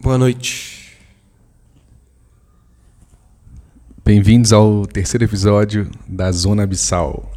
[0.00, 0.98] Boa noite.
[4.04, 7.30] Bem-vindos ao terceiro episódio da Zona Abissal.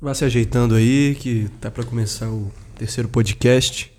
[0.00, 3.92] Vá se ajeitando aí, que tá para começar o terceiro podcast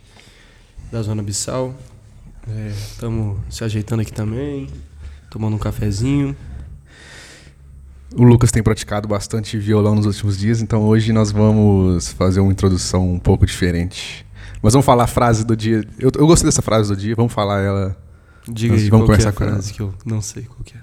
[0.91, 1.75] da Zona Abissal.
[2.69, 4.69] Estamos se ajeitando aqui também,
[5.29, 6.35] tomando um cafezinho.
[8.15, 12.51] O Lucas tem praticado bastante violão nos últimos dias, então hoje nós vamos fazer uma
[12.51, 14.25] introdução um pouco diferente.
[14.61, 15.83] Mas vamos falar a frase do dia.
[15.99, 17.97] Eu, eu gostei dessa frase do dia, vamos falar ela.
[18.47, 19.53] Diga Nós aí, vamos qual é começar a com ela.
[19.53, 20.79] frase que eu não sei qual é.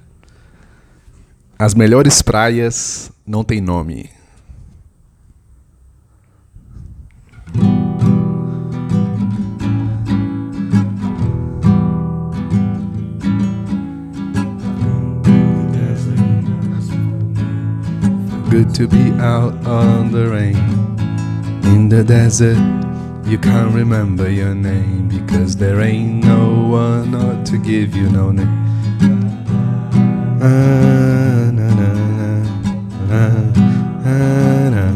[1.59, 4.11] As melhores praias não têm nome.
[18.55, 20.55] Good to be out on the rain.
[21.75, 22.57] In the desert,
[23.27, 28.31] you can't remember your name because there ain't no one ought to give you no
[28.31, 28.47] name.
[30.41, 31.91] Ah, na, na,
[33.11, 33.43] ah,
[34.71, 34.87] na.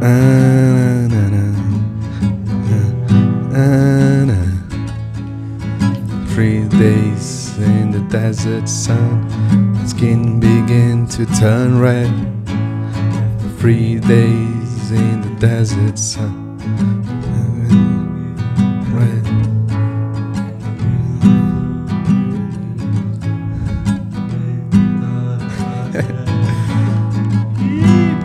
[0.00, 1.44] Ah, na, na,
[3.52, 4.38] ah, na.
[6.28, 9.28] Three days in the desert sun,
[9.86, 12.10] skin begin to turn red.
[13.58, 16.56] Three days in the desert sun,
[18.92, 19.22] red.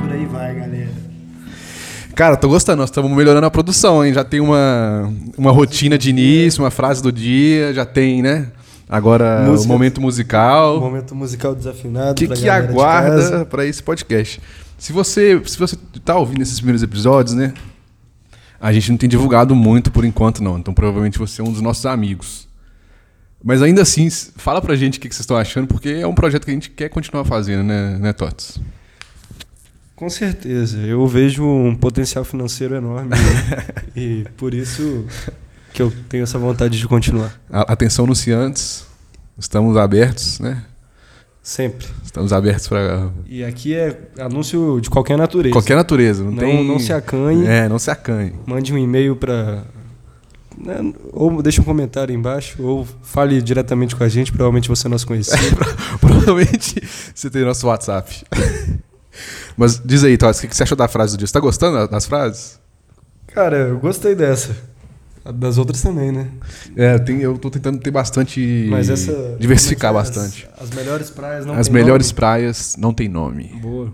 [0.01, 0.89] Por aí vai, galera.
[2.15, 4.13] Cara, tô gostando, nós estamos melhorando a produção, hein?
[4.13, 8.47] Já tem uma, uma rotina de início, uma frase do dia, já tem, né?
[8.91, 9.69] Agora Música.
[9.69, 10.81] o momento musical.
[10.81, 12.11] Momento musical desafinado.
[12.11, 14.41] O que, que aguarda para esse podcast?
[14.77, 17.53] Se você, se você tá ouvindo esses primeiros episódios, né?
[18.59, 20.59] A gente não tem divulgado muito por enquanto, não.
[20.59, 22.49] Então provavelmente você é um dos nossos amigos.
[23.41, 26.13] Mas ainda assim, fala pra gente o que, que vocês estão achando, porque é um
[26.13, 28.59] projeto que a gente quer continuar fazendo, né, né Tots?
[29.95, 30.77] Com certeza.
[30.79, 33.11] Eu vejo um potencial financeiro enorme.
[33.95, 35.05] e por isso
[35.73, 37.39] que eu tenho essa vontade de continuar.
[37.49, 38.85] Atenção, anunciantes.
[39.37, 40.63] Estamos abertos, né?
[41.41, 41.87] Sempre.
[42.05, 45.53] Estamos abertos para E aqui é anúncio de qualquer natureza.
[45.53, 46.23] qualquer natureza.
[46.23, 46.67] Não, Não, tem...
[46.67, 47.47] não se acanhe.
[47.47, 48.33] É, não se acanhe.
[48.45, 49.63] Mande um e-mail para.
[51.11, 54.89] ou deixe um comentário aí embaixo, ou fale diretamente com a gente, provavelmente você é
[54.89, 55.57] nosso conhecido.
[55.99, 56.81] Provavelmente
[57.15, 58.23] você tem nosso WhatsApp.
[59.57, 61.27] Mas diz aí, Tots, o que que você achou da frase do dia?
[61.27, 62.59] Você tá gostando das frases?
[63.27, 64.55] Cara, eu gostei dessa.
[65.23, 66.31] Das outras também, né?
[66.75, 68.67] É, tem, eu tô tentando ter bastante.
[68.69, 69.37] Mas essa.
[69.39, 70.47] Diversificar é bastante.
[70.57, 72.15] As, as melhores praias não As melhores nome?
[72.15, 73.59] praias não tem nome.
[73.61, 73.93] Boa.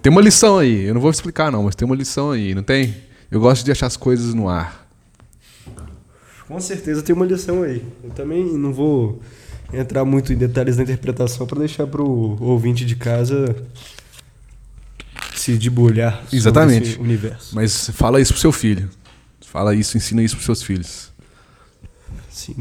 [0.00, 2.62] Tem uma lição aí, eu não vou explicar não, mas tem uma lição aí, não
[2.62, 2.94] tem?
[3.30, 4.86] Eu gosto de deixar as coisas no ar.
[6.48, 7.84] Com certeza tem uma lição aí.
[8.02, 9.20] Eu também não vou
[9.72, 12.06] entrar muito em detalhes da interpretação para deixar pro
[12.40, 13.54] ouvinte de casa
[15.34, 16.98] se debulhar sobre Exatamente.
[17.00, 17.54] universo.
[17.54, 18.88] Mas fala isso pro seu filho.
[19.54, 21.12] Fala isso, ensina isso pros seus filhos.
[22.28, 22.56] Sim.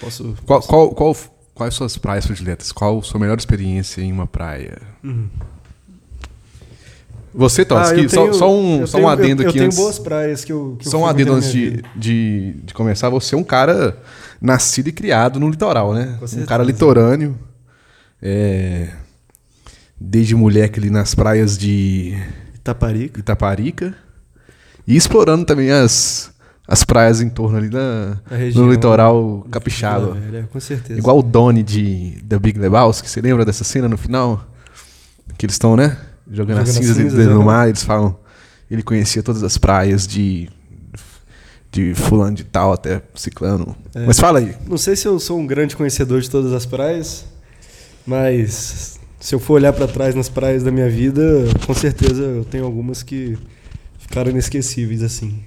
[0.00, 0.34] Posso.
[0.46, 1.14] Qual, qual, qual,
[1.54, 2.72] quais suas praias prediletas?
[2.72, 4.78] Qual a sua melhor experiência em uma praia?
[5.04, 5.28] Uhum.
[7.34, 9.64] Você, Tots, Ah, eu só, só um, eu só um tenho- adendo eu, aqui eu
[9.66, 9.76] antes.
[9.76, 10.76] tenho boas praias que eu.
[10.80, 13.10] Que eu Só um fui adendo antes de, de, de começar.
[13.10, 13.98] Você é um cara
[14.40, 16.18] nascido e criado no litoral, né?
[16.34, 17.38] Um cara litorâneo.
[18.22, 18.88] É,
[20.00, 22.16] desde moleque ali nas praias de
[22.54, 23.20] Itaparica.
[23.20, 23.94] Itaparica.
[24.86, 26.32] E explorando também as,
[26.70, 28.62] as praias em torno ali da, A região.
[28.66, 30.12] no litoral capixaba.
[30.12, 30.98] Velha, com certeza.
[30.98, 33.08] Igual o Donnie de The Big Lebowski.
[33.08, 34.46] Você lembra dessa cena no final?
[35.38, 35.96] Que eles estão, né?
[36.30, 37.42] Jogando, as Jogando as cinzas do aham.
[37.44, 37.68] mar.
[37.68, 38.18] Eles falam...
[38.70, 40.50] Ele conhecia todas as praias de...
[41.72, 43.74] De fulano de tal até ciclano.
[43.94, 44.04] É.
[44.06, 44.54] Mas fala aí.
[44.66, 47.24] Não sei se eu sou um grande conhecedor de todas as praias,
[48.06, 51.22] mas se eu for olhar para trás nas praias da minha vida,
[51.66, 53.36] com certeza eu tenho algumas que
[53.98, 55.42] ficaram inesquecíveis assim.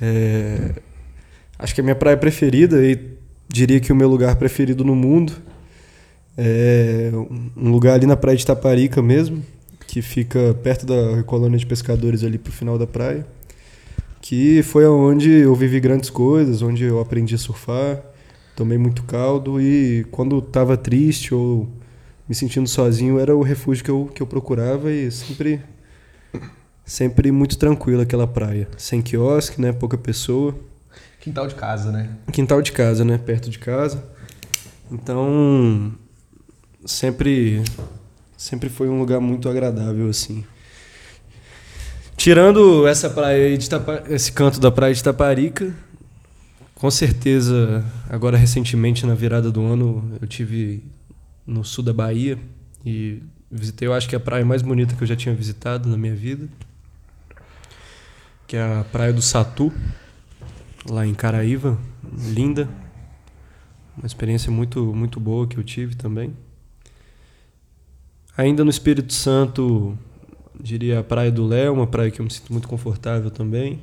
[0.00, 0.72] É,
[1.58, 2.98] acho que a minha praia preferida e
[3.48, 5.32] diria que o meu lugar preferido no mundo
[6.36, 7.10] é
[7.56, 9.42] um lugar ali na praia de Taparica mesmo,
[9.86, 13.26] que fica perto da colônia de pescadores ali pro final da praia
[14.28, 18.02] que foi onde eu vivi grandes coisas, onde eu aprendi a surfar,
[18.56, 21.68] tomei muito caldo e quando estava triste ou
[22.28, 25.60] me sentindo sozinho era o refúgio que eu, que eu procurava e sempre
[26.86, 30.54] sempre muito tranquilo aquela praia, sem quiosque, né, pouca pessoa,
[31.20, 32.08] Quintal de casa, né?
[32.32, 34.00] quintal de casa, né, perto de casa.
[34.92, 35.92] Então
[36.84, 37.64] sempre
[38.36, 40.44] sempre foi um lugar muito agradável, assim.
[42.16, 45.74] Tirando essa praia de Tapa, esse canto da praia de Taparica,
[46.76, 50.84] com certeza, agora recentemente na virada do ano, eu tive
[51.44, 52.38] no sul da Bahia
[52.84, 55.88] e visitei, eu acho que é a praia mais bonita que eu já tinha visitado
[55.88, 56.48] na minha vida,
[58.46, 59.72] que é a praia do Satu,
[60.88, 61.78] lá em Caraíva,
[62.32, 62.68] linda,
[63.96, 66.32] uma experiência muito muito boa que eu tive também.
[68.36, 69.96] Ainda no Espírito Santo,
[70.60, 73.80] diria a Praia do Léo, uma praia que eu me sinto muito confortável também.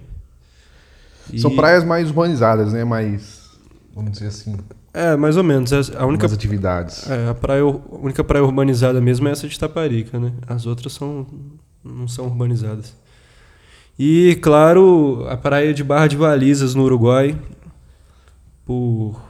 [1.40, 2.84] São E- praias mais urbanizadas, né?
[2.84, 3.50] Mais,
[3.96, 4.56] vamos dizer assim,
[4.94, 5.72] É, mais ou menos.
[5.72, 7.10] É A única, mais atividades.
[7.10, 10.32] é, a, praia, a única praia urbanizada mesmo é essa de Taparica, né?
[10.46, 11.26] As outras são,
[11.84, 12.94] não são urbanizadas.
[13.98, 17.38] E, claro, a praia de Barra de Balizas, no Uruguai,
[18.66, 19.22] por,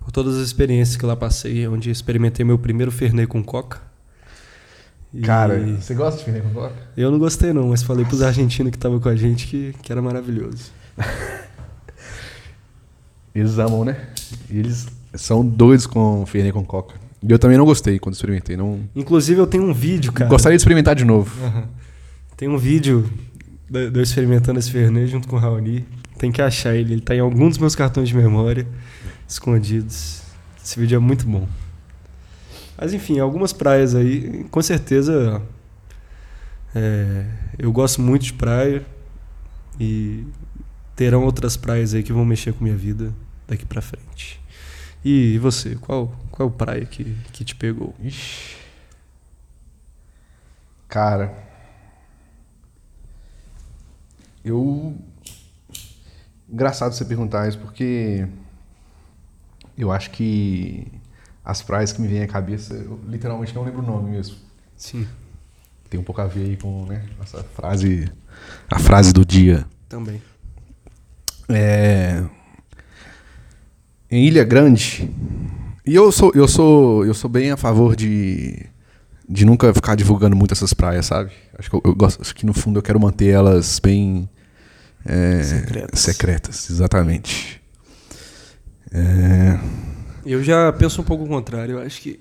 [0.00, 3.80] por todas as experiências que lá passei, onde experimentei meu primeiro Fernet com coca.
[5.12, 6.76] E Cara, você gosta de Fernet com coca?
[6.96, 9.90] Eu não gostei não, mas falei pros argentinos que estavam com a gente que, que
[9.90, 10.70] era maravilhoso.
[13.34, 13.96] Eles amam, né?
[14.50, 16.94] Eles são doidos com Fernet com coca.
[17.22, 18.56] E eu também não gostei quando experimentei.
[18.56, 18.80] Não...
[18.94, 20.30] Inclusive eu tenho um vídeo, cara.
[20.30, 21.34] Gostaria de experimentar de novo.
[21.44, 21.68] Aham.
[22.36, 23.10] Tem um vídeo
[23.72, 25.86] eu experimentando esse Fernet junto com o Raoni.
[26.18, 26.94] Tem que achar ele.
[26.94, 28.66] Ele tá em algum dos meus cartões de memória
[29.28, 30.22] escondidos.
[30.62, 31.46] Esse vídeo é muito bom.
[32.76, 35.42] Mas enfim, algumas praias aí, com certeza.
[36.74, 37.26] é,
[37.58, 38.84] eu gosto muito de praia.
[39.78, 40.24] E
[40.96, 43.12] terão outras praias aí que vão mexer com minha vida
[43.46, 44.40] daqui pra frente.
[45.04, 47.94] E você, qual, qual praia que, que te pegou?
[48.02, 48.56] Ixi.
[50.88, 51.47] Cara.
[54.48, 54.96] Eu.
[56.48, 58.26] Engraçado você perguntar isso, porque.
[59.76, 60.86] Eu acho que.
[61.44, 64.36] As praias que me vêm à cabeça, eu literalmente não lembro o nome mesmo.
[64.76, 65.06] Sim,
[65.88, 68.12] Tem um pouco a ver aí com né, essa frase.
[68.70, 69.66] A frase do dia.
[69.88, 70.20] também.
[71.48, 72.22] É,
[74.10, 75.10] em Ilha Grande.
[75.84, 78.66] E eu sou, eu sou, eu sou bem a favor de,
[79.28, 81.30] de nunca ficar divulgando muito essas praias, sabe?
[81.58, 84.28] Acho que eu, eu gosto, acho que no fundo eu quero manter elas bem
[85.08, 86.00] é, Secretas.
[86.00, 87.60] secretas, exatamente.
[88.92, 89.58] É,
[90.24, 91.76] Eu já penso um pouco o contrário.
[91.78, 92.20] Eu acho que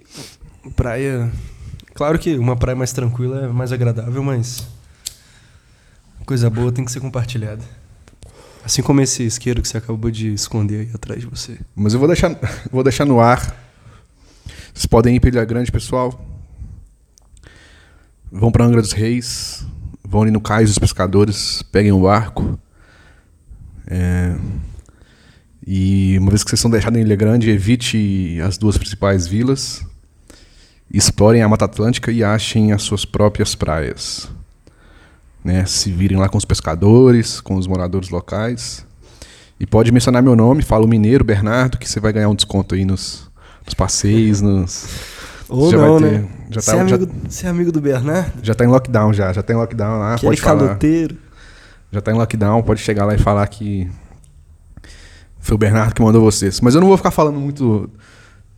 [0.75, 1.31] praia.
[1.93, 4.65] Claro que uma praia mais tranquila é mais agradável, mas.
[6.25, 7.63] Coisa boa tem que ser compartilhada.
[8.63, 11.57] Assim como esse isqueiro que você acabou de esconder aí atrás de você.
[11.73, 12.37] mas eu vou deixar,
[12.69, 13.55] vou deixar no ar.
[14.73, 16.23] Vocês podem ir para Ilha Grande, pessoal.
[18.29, 19.65] Vão para Angra dos Reis,
[20.03, 22.59] vão ali no Cais dos Pescadores, peguem o barco.
[23.89, 24.35] É,
[25.65, 29.85] e uma vez que vocês são deixados em Ilha Grande, evite as duas principais vilas.
[30.93, 34.29] Explorem a Mata Atlântica e achem as suas próprias praias.
[35.43, 35.65] Né?
[35.65, 38.85] Se virem lá com os pescadores, com os moradores locais.
[39.59, 42.75] E pode mencionar meu nome, fala o mineiro Bernardo, que você vai ganhar um desconto
[42.75, 43.29] aí nos,
[43.65, 44.87] nos passeios, nos.
[45.49, 46.27] Ou Já não, vai ter- né?
[46.51, 48.33] já você, tá- é já- amigo, você é amigo do Bernardo?
[48.43, 50.59] Já tá em lockdown já, já tá em lockdown lá, Aquele pode falar.
[50.67, 51.17] caloteiro.
[51.91, 53.89] Já tá em lockdown, pode chegar lá e falar que
[55.39, 56.59] foi o Bernardo que mandou vocês.
[56.59, 57.89] Mas eu não vou ficar falando muito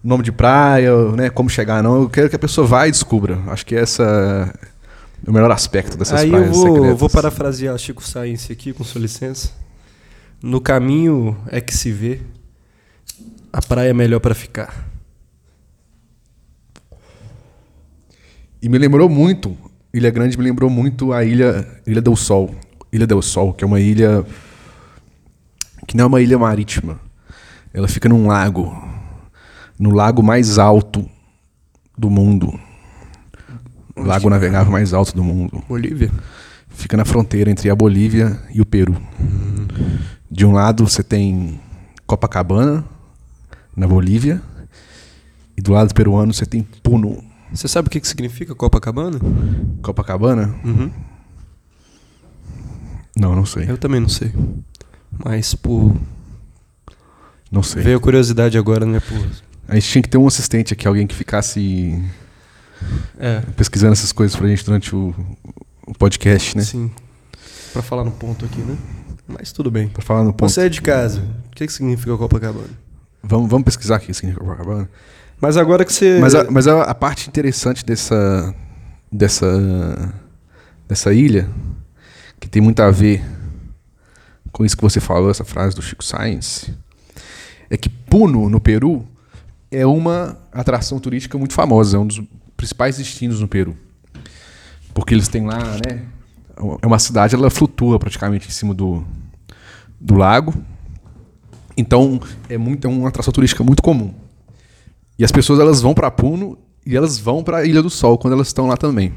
[0.03, 2.03] nome de praia, né, como chegar não.
[2.03, 3.37] Eu quero que a pessoa vá e descubra.
[3.47, 4.53] Acho que essa
[5.25, 7.00] é o melhor aspecto dessas Aí eu praias vou, secretas.
[7.00, 9.51] vou parafrasear Chico Science aqui, com sua licença.
[10.41, 12.21] No caminho é que se vê.
[13.51, 14.88] A praia é melhor pra ficar.
[18.62, 19.55] E me lembrou muito,
[19.93, 22.53] Ilha Grande me lembrou muito a ilha Ilha del Sol.
[22.91, 24.25] Ilha del Sol, que é uma ilha
[25.88, 27.00] que não é uma ilha marítima.
[27.74, 28.75] Ela fica num lago,
[29.77, 31.10] no lago mais alto
[31.98, 32.60] do mundo.
[33.96, 35.63] O lago navegável mais alto do mundo.
[35.67, 36.12] Bolívia?
[36.69, 38.96] Fica na fronteira entre a Bolívia e o Peru.
[40.31, 41.60] De um lado você tem
[42.05, 42.86] Copacabana,
[43.75, 44.41] na Bolívia,
[45.58, 47.24] e do lado peruano você tem Puno.
[47.51, 49.19] Você sabe o que, que significa Copacabana?
[49.81, 50.55] Copacabana?
[50.63, 50.91] Uhum.
[53.19, 53.69] Não, não sei.
[53.69, 54.31] Eu também não sei.
[55.23, 55.95] Mas por.
[57.51, 57.83] Não sei.
[57.83, 58.99] Veio a curiosidade agora, né?
[58.99, 59.17] Por...
[59.67, 62.01] A gente tinha que ter um assistente aqui, alguém que ficasse
[63.19, 65.13] É, pesquisando essas coisas pra gente durante o,
[65.85, 66.63] o podcast, né?
[66.63, 66.91] sim.
[67.73, 68.75] Pra falar no ponto aqui, né?
[69.27, 69.89] Mas tudo bem.
[69.89, 70.49] Pra falar no ponto.
[70.51, 71.19] Você é de casa.
[71.51, 72.69] O que, que significa Copacabana?
[73.21, 74.89] Vamos, vamos pesquisar aqui o que significa Copacabana.
[75.39, 76.17] Mas agora que você.
[76.19, 78.55] Mas, a, mas a, a parte interessante dessa,
[79.11, 80.13] dessa,
[80.88, 81.47] dessa ilha,
[82.50, 83.24] que tem muito a ver
[84.51, 86.74] com isso que você falou, essa frase do Chico Science,
[87.70, 89.08] é que Puno, no Peru,
[89.70, 91.98] é uma atração turística muito famosa.
[91.98, 92.20] É um dos
[92.58, 93.77] principais destinos no Peru.
[94.96, 96.08] Porque eles têm lá, né?
[96.82, 99.06] É uma cidade, ela flutua praticamente em cima do,
[100.01, 100.56] do lago.
[101.77, 104.12] Então, é, muito, é uma atração turística muito comum.
[105.20, 108.18] E as pessoas elas vão para Puno e elas vão para a Ilha do Sol
[108.18, 109.13] quando elas estão lá também.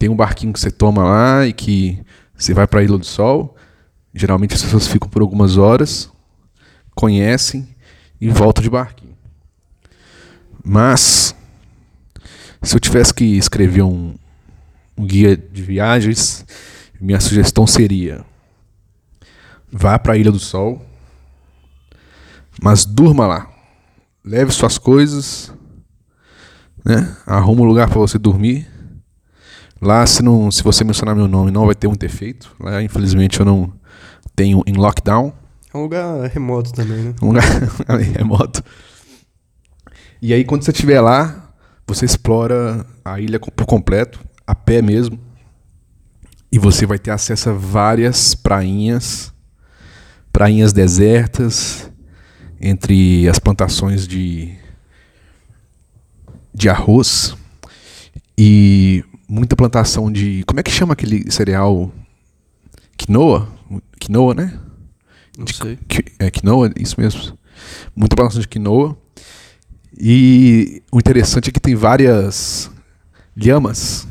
[0.00, 2.04] Tem um barquinho que você toma lá e que
[2.36, 3.56] você vai para a Ilha do Sol.
[4.12, 6.10] Geralmente as pessoas ficam por algumas horas,
[6.94, 7.68] conhecem
[8.20, 9.16] e voltam de barquinho.
[10.62, 11.34] Mas
[12.62, 14.14] se eu tivesse que escrever um,
[14.96, 16.46] um guia de viagens,
[17.00, 18.24] minha sugestão seria:
[19.70, 20.84] vá para a Ilha do Sol,
[22.62, 23.50] mas durma lá.
[24.24, 25.52] Leve suas coisas,
[26.84, 27.14] né?
[27.26, 28.73] Arruma um lugar para você dormir.
[29.80, 32.54] Lá, se, não, se você mencionar meu nome, não vai ter muito efeito.
[32.58, 33.72] Lá, infelizmente, eu não
[34.34, 35.32] tenho em lockdown.
[35.72, 37.14] É um lugar remoto também, né?
[37.20, 37.44] Um lugar
[38.16, 38.62] remoto.
[40.22, 41.52] E aí, quando você estiver lá,
[41.86, 45.18] você explora a ilha por completo, a pé mesmo.
[46.50, 49.32] E você vai ter acesso a várias prainhas,
[50.32, 51.90] prainhas desertas,
[52.60, 54.56] entre as plantações de,
[56.54, 57.36] de arroz
[58.38, 59.04] e
[59.34, 60.44] muita plantação de.
[60.46, 61.90] Como é que chama aquele cereal?
[62.96, 63.48] Quinoa?
[63.98, 64.60] Quinoa, né?
[65.36, 65.76] Não sei.
[66.20, 67.36] É, quinoa, isso mesmo.
[67.96, 68.96] Muita plantação de quinoa.
[69.98, 72.70] E o interessante é que tem várias
[73.36, 74.06] lhamas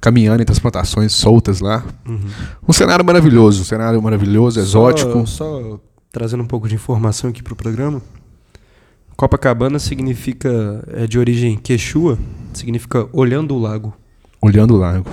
[0.00, 1.84] caminhando entre as plantações soltas lá.
[2.06, 2.20] Uhum.
[2.68, 5.26] Um cenário maravilhoso, um cenário maravilhoso, exótico.
[5.26, 8.02] Só, só trazendo um pouco de informação aqui para o programa.
[9.16, 12.18] Copacabana significa, é de origem quechua,
[12.52, 13.92] significa olhando o lago.
[14.40, 15.08] Olhando o lago.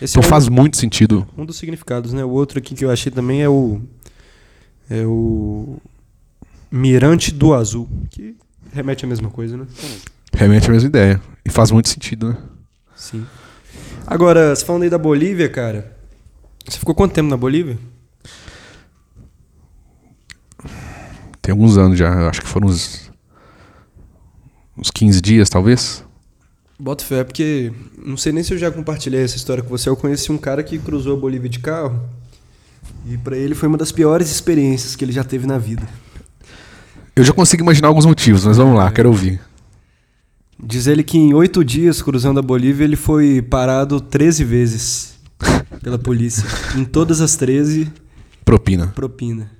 [0.00, 1.26] Esse Então é um- faz muito sentido.
[1.36, 2.24] um dos significados, né?
[2.24, 3.80] O outro aqui que eu achei também é o
[4.90, 5.76] é o
[6.70, 8.36] Mirante do Azul, que
[8.72, 9.66] remete à mesma coisa, né?
[10.32, 11.20] Realmente é a mesma ideia.
[11.44, 12.36] E faz muito sentido, né?
[12.94, 13.26] Sim.
[14.06, 15.94] Agora, você falando aí da Bolívia, cara.
[16.66, 17.78] Você ficou quanto tempo na Bolívia?
[21.42, 22.28] Tem alguns anos já.
[22.28, 23.10] Acho que foram uns,
[24.76, 26.04] uns 15 dias, talvez.
[26.78, 27.72] Bota fé, porque
[28.04, 29.88] não sei nem se eu já compartilhei essa história com você.
[29.88, 32.00] Eu conheci um cara que cruzou a Bolívia de carro
[33.04, 35.82] e pra ele foi uma das piores experiências que ele já teve na vida.
[37.16, 39.40] Eu já consigo imaginar alguns motivos, mas vamos lá, quero ouvir.
[40.62, 45.18] Diz ele que em oito dias cruzando a Bolívia ele foi parado 13 vezes
[45.82, 46.44] pela polícia.
[46.76, 47.90] em todas as 13,
[48.44, 48.88] Propina.
[48.88, 49.50] propina.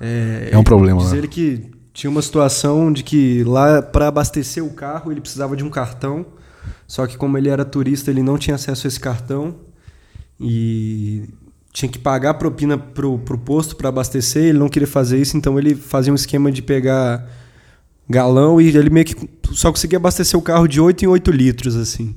[0.00, 1.16] É, É um problema Diz lá.
[1.18, 5.64] ele que tinha uma situação de que lá para abastecer o carro ele precisava de
[5.64, 6.24] um cartão,
[6.86, 9.56] só que como ele era turista ele não tinha acesso a esse cartão
[10.40, 11.24] e
[11.72, 15.36] tinha que pagar a propina pro, pro posto para abastecer, ele não queria fazer isso,
[15.36, 17.26] então ele fazia um esquema de pegar
[18.08, 21.76] galão e ele meio que só conseguia abastecer o carro de 8 em 8 litros
[21.76, 22.14] assim.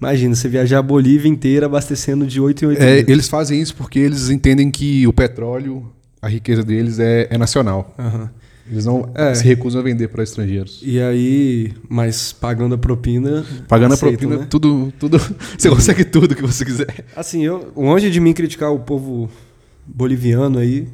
[0.00, 3.12] Imagina, você viajar a Bolívia inteira abastecendo de 8 em 8 É, litros.
[3.12, 7.94] eles fazem isso porque eles entendem que o petróleo, a riqueza deles é, é nacional.
[7.98, 8.30] Aham.
[8.70, 9.34] Eles não É.
[9.34, 10.80] se recusam a vender para estrangeiros.
[10.82, 13.44] E aí, mas pagando a propina.
[13.68, 14.46] Pagando a propina, né?
[14.50, 15.18] tudo, tudo.
[15.56, 17.04] Você consegue tudo que você quiser.
[17.14, 19.30] Assim, eu, longe de mim criticar o povo
[19.86, 20.88] boliviano aí,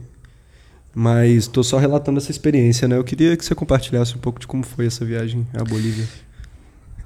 [0.94, 2.96] mas tô só relatando essa experiência, né?
[2.98, 6.04] Eu queria que você compartilhasse um pouco de como foi essa viagem à Bolívia.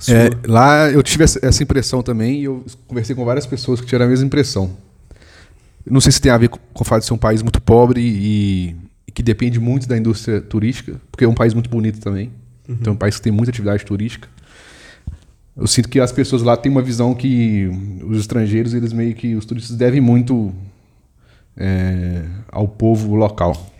[0.09, 4.07] É, lá eu tive essa impressão também e eu conversei com várias pessoas que tiveram
[4.07, 4.77] a mesma impressão.
[5.89, 8.01] Não sei se tem a ver com o fato de ser um país muito pobre
[8.03, 8.77] e
[9.17, 12.31] que depende muito da indústria turística, porque é um país muito bonito também.
[12.69, 14.29] Então é um país que tem muita atividade turística.
[15.57, 17.67] Eu sinto que as pessoas lá têm uma visão que
[18.07, 20.53] os estrangeiros, eles meio que os turistas devem muito
[21.57, 23.73] é, ao povo local.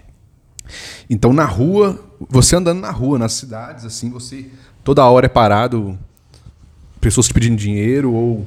[1.11, 4.47] Então na rua, você andando na rua, nas cidades, assim, você
[4.83, 5.99] toda hora é parado,
[6.99, 8.47] pessoas te pedindo dinheiro ou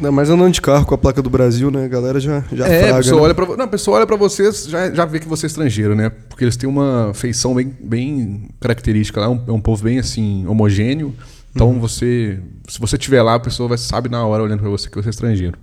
[0.00, 1.84] Não, mas andando de carro com a placa do Brasil, né?
[1.84, 2.96] A galera já, já é, a fraga.
[2.98, 3.24] pessoa né?
[3.24, 5.94] olha para não, a pessoa olha para vocês já já vê que você é estrangeiro,
[5.94, 6.08] né?
[6.08, 9.98] Porque eles têm uma feição bem, bem característica lá, é um, é um povo bem
[9.98, 11.14] assim homogêneo.
[11.54, 11.80] Então Uhum.
[11.80, 14.96] você, se você estiver lá, a pessoa vai sabe na hora olhando para você que
[14.96, 15.58] você é estrangeiro.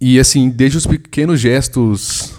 [0.00, 2.32] E assim, desde os pequenos gestos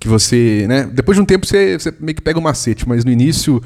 [0.00, 0.88] que você, né?
[0.92, 3.62] Depois de um tempo você, você meio que pega o macete, mas no início,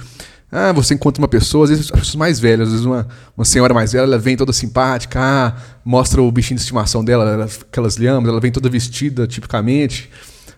[0.53, 3.45] ah, você encontra uma pessoa, às vezes as pessoas mais velhas, às vezes uma, uma
[3.45, 7.45] senhora mais velha, ela vem toda simpática, ah, mostra o bichinho de estimação dela, ela-
[7.69, 10.11] aquelas lhamas, ela vem toda vestida tipicamente.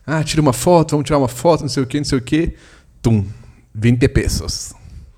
[0.06, 2.22] Ah, tira uma foto, vamos tirar uma foto, não sei o que, não sei o
[2.22, 2.54] que.
[3.00, 3.24] Tum,
[3.74, 4.72] 20 pesos.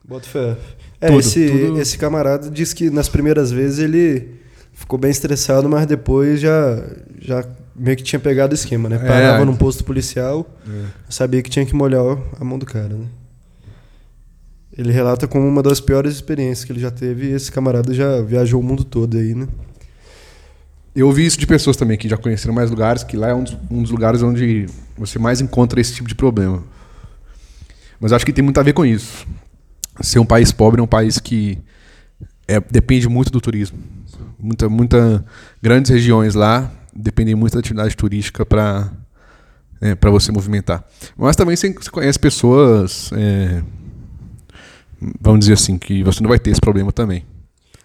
[0.06, 0.56] Bota fé.
[1.00, 1.80] É, Tudo, esse, tudo.
[1.80, 4.28] esse camarada disse que nas primeiras vezes ele
[4.72, 6.82] ficou bem estressado, mas depois já,
[7.20, 7.44] já
[7.76, 8.96] meio que tinha pegado o esquema, né?
[8.96, 9.06] É.
[9.06, 10.46] Parava num posto policial,
[11.08, 12.02] sabia que tinha que molhar
[12.40, 13.06] a mão do cara, né?
[14.76, 18.20] Ele relata como uma das piores experiências que ele já teve e esse camarada já
[18.20, 19.46] viajou o mundo todo aí, né?
[20.94, 23.42] Eu ouvi isso de pessoas também que já conheceram mais lugares, que lá é um
[23.42, 24.66] dos, um dos lugares onde
[24.96, 26.62] você mais encontra esse tipo de problema.
[28.00, 29.26] Mas acho que tem muito a ver com isso.
[30.00, 31.58] Ser um país pobre é um país que
[32.46, 33.78] é, depende muito do turismo.
[34.38, 35.24] Muita, muita
[35.62, 38.92] grandes regiões lá dependem muito da atividade turística para
[39.80, 40.84] é, para você movimentar.
[41.16, 43.62] Mas também você, conhece pessoas, é,
[45.20, 47.24] vamos dizer assim, que você não vai ter esse problema também.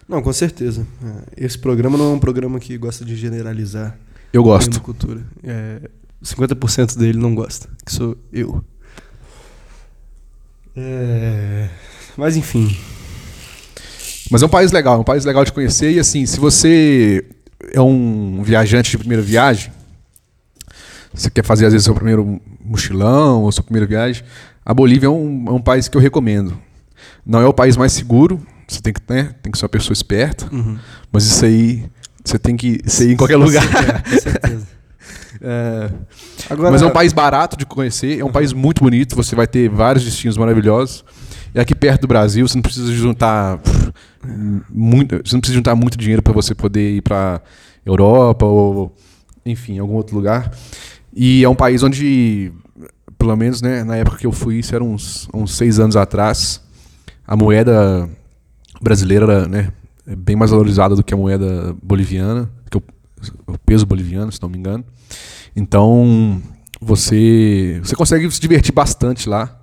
[0.08, 0.86] Não, com certeza.
[1.04, 3.96] É, esse programa não é um programa que gosta de generalizar.
[4.32, 4.80] Eu gosto.
[4.80, 5.20] Cultura.
[5.42, 5.80] É,
[6.22, 8.64] 50% dele não gosta, que sou eu.
[10.76, 11.68] É,
[12.16, 12.76] mas enfim.
[14.30, 15.92] Mas é um país legal, é um país legal de conhecer.
[15.92, 17.24] E assim, se você
[17.72, 19.72] é um viajante de primeira viagem,
[21.12, 24.22] você quer fazer às vezes seu primeiro mochilão ou sua primeira viagem,
[24.64, 26.56] a Bolívia é um, é um país que eu recomendo.
[27.24, 29.92] Não é o país mais seguro, você tem que, né, tem que ser uma pessoa
[29.92, 30.78] esperta, Uhum.
[31.12, 31.84] mas isso aí
[32.24, 33.62] você tem que ser em qualquer lugar.
[34.02, 34.66] Com certeza.
[35.42, 35.90] É,
[36.50, 39.46] Agora, mas é um país barato de conhecer, é um país muito bonito, você vai
[39.46, 41.04] ter vários destinos maravilhosos.
[41.54, 43.92] E aqui perto do Brasil, você não precisa juntar pff,
[44.70, 47.40] muito, você não precisa juntar muito dinheiro para você poder ir para
[47.84, 48.94] Europa ou
[49.44, 50.52] enfim, algum outro lugar.
[51.12, 52.52] E é um país onde,
[53.18, 56.60] pelo menos, né, na época que eu fui, isso era uns, uns seis anos atrás,
[57.30, 58.10] a moeda
[58.82, 59.72] brasileira era, né,
[60.04, 62.82] é bem mais valorizada do que a moeda boliviana, que o,
[63.46, 64.84] o peso boliviano, se não me engano.
[65.54, 66.42] Então,
[66.80, 69.56] você você consegue se divertir bastante lá.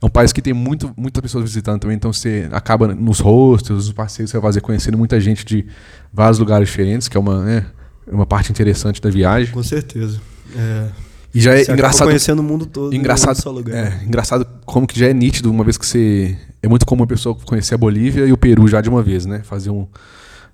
[0.00, 3.86] É um país que tem muito, muitas pessoas visitando também, então você acaba nos hostels,
[3.86, 5.66] nos passeios você vai fazer, conhecendo muita gente de
[6.10, 7.66] vários lugares diferentes, que é uma, né,
[8.06, 9.52] é uma parte interessante da viagem.
[9.52, 10.18] com certeza.
[10.54, 10.88] É,
[11.36, 12.08] E já é você engraçado.
[12.08, 12.94] conhecendo o mundo todo.
[12.94, 13.76] Engraçado, só lugar.
[13.76, 16.34] é, engraçado como que já é nítido, uma vez que você.
[16.62, 19.26] É muito comum a pessoa conhecer a Bolívia e o Peru já de uma vez,
[19.26, 19.42] né?
[19.44, 19.86] Fazer um,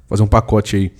[0.08, 0.92] fazer um pacote aí.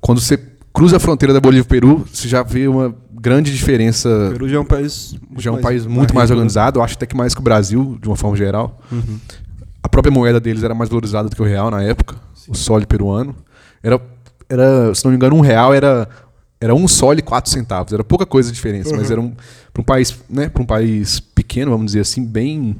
[0.00, 0.36] Quando você
[0.74, 4.08] cruza a fronteira da Bolívia e Peru, você já vê uma grande diferença.
[4.08, 5.14] O Peru já é um país.
[5.38, 6.34] já é um mais país muito mais né?
[6.34, 8.80] organizado, eu acho até que mais que o Brasil, de uma forma geral.
[8.90, 9.20] Uhum.
[9.80, 12.16] A própria moeda deles era mais valorizada do que o real na época,
[12.48, 13.34] o sole peruano.
[13.80, 14.00] Era,
[14.48, 16.08] era, se não me engano, um real era,
[16.60, 17.92] era um sole e quatro centavos.
[17.92, 19.12] Era pouca coisa de diferença, mas Uhum.
[19.12, 19.32] era um,
[19.72, 22.76] para um país, né, para um país pequeno, vamos dizer assim, bem,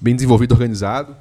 [0.00, 1.14] bem desenvolvido, organizado.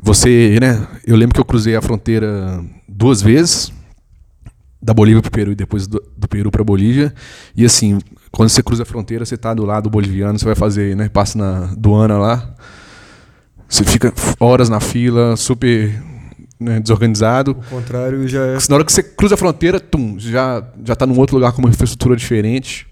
[0.00, 3.72] Você, né, eu lembro que eu cruzei a fronteira duas vezes,
[4.82, 7.12] da Bolívia para o Peru e depois do, do Peru para Bolívia.
[7.54, 7.98] E assim,
[8.30, 11.36] quando você cruza a fronteira, você está do lado boliviano, você vai fazer, né, passa
[11.36, 12.54] na aduana lá.
[13.68, 16.02] Você fica horas na fila, super
[16.60, 17.52] né, desorganizado.
[17.52, 18.58] O contrário já é.
[18.68, 21.62] Na hora que você cruza a fronteira, tum, já, já tá num outro lugar com
[21.62, 22.86] uma infraestrutura diferente.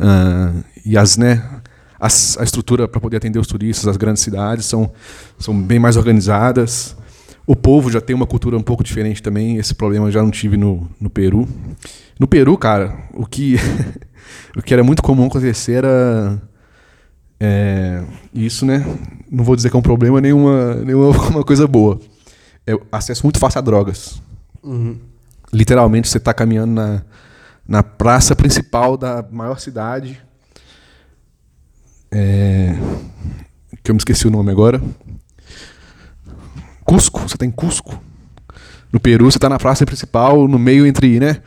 [0.00, 0.52] Ah,
[0.84, 1.42] e as, né,
[2.00, 4.90] as, a estrutura para poder atender os turistas, as grandes cidades, são,
[5.38, 6.96] são bem mais organizadas.
[7.46, 9.56] O povo já tem uma cultura um pouco diferente também.
[9.56, 11.48] Esse problema eu já não tive no, no Peru.
[12.18, 13.56] No Peru, cara, o que,
[14.56, 16.42] o que era muito comum acontecer era.
[17.44, 18.86] É, isso, né?
[19.28, 22.00] Não vou dizer que é um problema, nenhuma, nenhuma uma coisa boa.
[22.66, 24.22] É acesso muito fácil a drogas.
[24.62, 24.98] Uhum.
[25.52, 27.02] Literalmente, você está caminhando na,
[27.66, 30.20] na praça principal da maior cidade.
[32.10, 32.76] É,
[33.82, 34.80] que eu me esqueci o nome agora.
[36.84, 38.00] Cusco, você está em Cusco.
[38.92, 41.42] No Peru, você está na praça principal, no meio entre, né?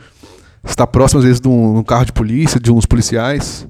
[0.62, 3.66] Você está próximo, às vezes, de um, um carro de polícia, de uns policiais.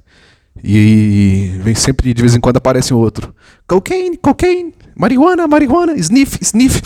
[0.64, 3.34] E vem sempre, de vez em quando, aparece um outro.
[3.68, 6.82] Cocaine, cocaine, marihuana, marihuana, sniff, sniff.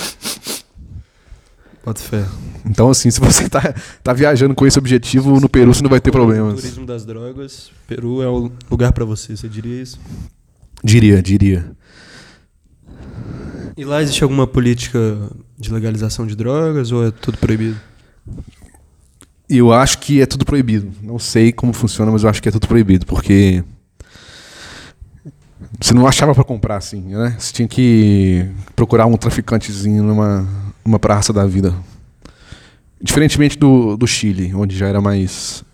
[1.90, 2.24] Bota fé.
[2.64, 6.00] Então, assim, se você tá, tá viajando com esse objetivo, no Peru você não vai
[6.00, 6.54] ter problemas.
[6.54, 9.98] turismo das drogas, Peru é o lugar pra você, você diria isso?
[10.84, 11.72] Diria, diria.
[13.76, 15.18] E lá existe alguma política
[15.58, 17.76] de legalização de drogas ou é tudo proibido?
[19.48, 20.92] Eu acho que é tudo proibido.
[21.02, 23.64] Não sei como funciona, mas eu acho que é tudo proibido, porque
[25.80, 27.34] você não achava pra comprar assim, né?
[27.36, 30.46] Você tinha que procurar um traficantezinho numa,
[30.84, 31.74] numa praça da vida.
[33.02, 35.64] Diferentemente do, do Chile, onde já era mais.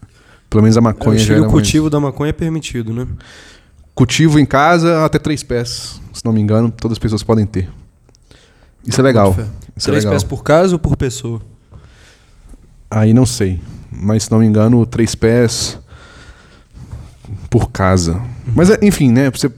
[0.48, 2.32] Pelo menos a É, maconha o já Chile, era o mais- cultivo da maconha é
[2.32, 3.06] permitido, né?
[3.94, 7.68] Cultivo em casa até três pés, se não me engano, todas as pessoas podem ter.
[8.86, 9.30] Isso é legal.
[9.76, 10.12] Isso é Três legal.
[10.12, 11.40] pés por casa ou por pessoa?
[12.90, 13.60] Aí não sei.
[13.90, 15.78] Mas se não me engano, três pés
[17.50, 18.20] por casa.
[18.54, 19.30] Mas é- enfim, né?
[19.30, 19.50] Você,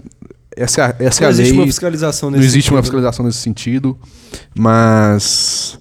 [0.59, 1.61] essa é a, essa é Não existe lei.
[1.61, 2.83] uma fiscalização Não nesse existe uma sentido, né?
[2.83, 3.99] fiscalização nesse sentido.
[4.55, 5.79] Mas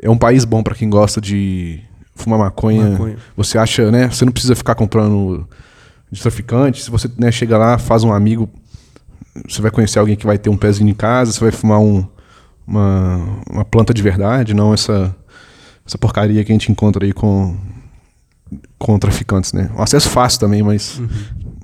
[0.00, 1.80] é um país bom para quem gosta de
[2.14, 2.90] fumar maconha.
[2.90, 3.16] Maconha.
[3.36, 4.08] Você acha, né?
[4.08, 5.48] Você não precisa ficar comprando
[6.10, 6.82] de traficante.
[6.82, 8.48] Se você né, chega lá, faz um amigo,
[9.48, 12.06] você vai conhecer alguém que vai ter um pezinho em casa, você vai fumar um,
[12.66, 15.14] uma, uma planta de verdade, não essa,
[15.86, 17.56] essa porcaria que a gente encontra aí com,
[18.78, 19.70] com traficantes, né?
[19.76, 21.08] O acesso fácil também, mas Uhum.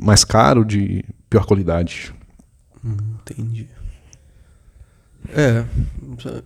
[0.00, 2.12] mais caro, de pior qualidade.
[2.87, 3.66] Entendi.
[5.35, 5.64] É.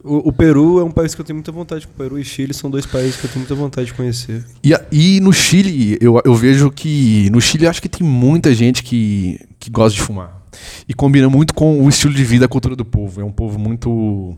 [0.02, 1.86] O, o Peru é um país que eu tenho muita vontade.
[1.86, 4.44] O Peru e Chile são dois países que eu tenho muita vontade de conhecer.
[4.64, 7.28] E, e no Chile, eu, eu vejo que.
[7.30, 10.40] No Chile, acho que tem muita gente que, que gosta de fumar.
[10.88, 13.20] E combina muito com o estilo de vida, a cultura do povo.
[13.20, 14.36] É um povo muito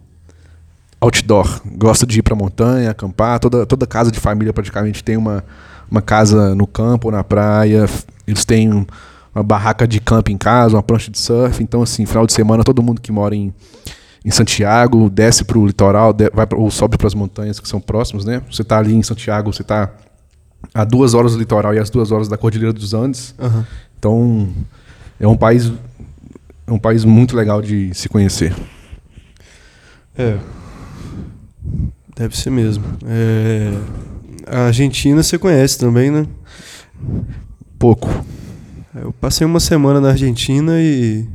[1.00, 1.62] outdoor.
[1.76, 3.38] Gosta de ir pra montanha, acampar.
[3.38, 5.44] Toda, toda casa de família praticamente tem uma,
[5.90, 7.86] uma casa no campo ou na praia.
[8.26, 8.86] Eles têm
[9.34, 11.62] uma barraca de camping em casa, uma prancha de surf.
[11.62, 13.52] Então, assim, final de semana, todo mundo que mora em,
[14.24, 17.80] em Santiago desce pro litoral, de- vai pra, ou sobe para as montanhas que são
[17.80, 18.42] próximas, né?
[18.50, 19.90] Você tá ali em Santiago, você tá
[20.74, 23.34] a duas horas do litoral e as duas horas da Cordilheira dos Andes.
[23.38, 23.66] Aham.
[23.98, 24.48] Então,
[25.18, 25.72] é um país
[26.66, 28.54] é um país muito legal de se conhecer.
[30.16, 30.36] É.
[32.16, 32.84] Deve ser mesmo.
[33.06, 33.72] É,
[34.46, 36.26] A Argentina você conhece também, né?
[37.78, 38.08] Pouco.
[38.94, 41.26] Eu passei uma semana na Argentina e.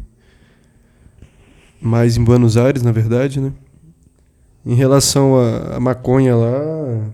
[1.79, 3.51] Mais em Buenos Aires, na verdade, né?
[4.65, 7.09] Em relação à maconha lá,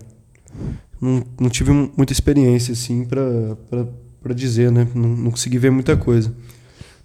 [1.00, 4.88] não, não tive mu- muita experiência, assim, pra dizer, né?
[4.94, 6.34] Não, não consegui ver muita coisa.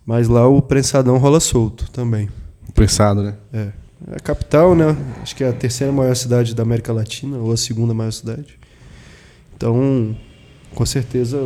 [0.06, 2.30] Mas lá o prensadão rola solto também.
[2.74, 3.36] Pressado, né?
[3.54, 3.72] É.
[4.08, 4.96] É a capital, né?
[5.22, 8.58] Acho que é a terceira maior cidade da América Latina, ou a segunda maior cidade.
[9.56, 10.16] Então,
[10.74, 11.38] com certeza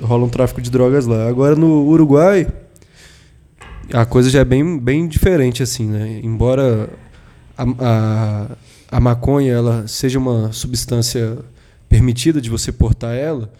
[0.00, 1.28] rola um tráfico de drogas lá.
[1.28, 2.46] Agora no Uruguai,
[3.92, 6.20] a coisa já é bem, bem diferente, assim, né?
[6.22, 6.88] Embora
[7.56, 8.46] a, a,
[8.90, 11.38] a maconha ela seja uma substância
[11.88, 13.52] permitida de você portar ela,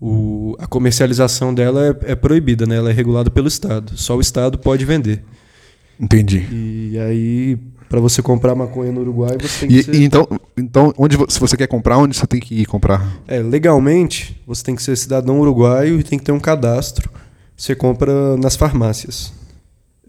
[0.00, 2.76] o, a comercialização dela é, é proibida, né?
[2.76, 3.96] Ela é regulada pelo Estado.
[3.96, 5.24] Só o Estado pode vender.
[6.00, 6.46] Entendi.
[6.50, 9.94] E aí, para você comprar maconha no Uruguai, você tem que E, ser.
[9.94, 13.06] e então, então onde, se você quer comprar, onde você tem que ir comprar?
[13.26, 17.10] É, legalmente, você tem que ser cidadão uruguaio e tem que ter um cadastro.
[17.56, 19.32] Você compra nas farmácias.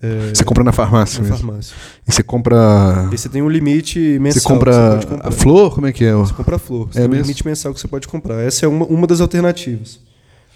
[0.02, 1.46] É, Você compra na farmácia na mesmo.
[1.48, 1.76] farmácia.
[2.08, 3.10] E você compra.
[3.12, 4.42] E você tem um limite mensal.
[4.42, 5.28] Você compra pode comprar.
[5.28, 5.76] a flor?
[5.76, 6.14] Como é que é?
[6.14, 6.88] Você compra a flor.
[6.90, 7.24] Você É tem um mesmo?
[7.24, 8.42] limite mensal que você pode comprar.
[8.42, 10.00] Essa é uma, uma das alternativas.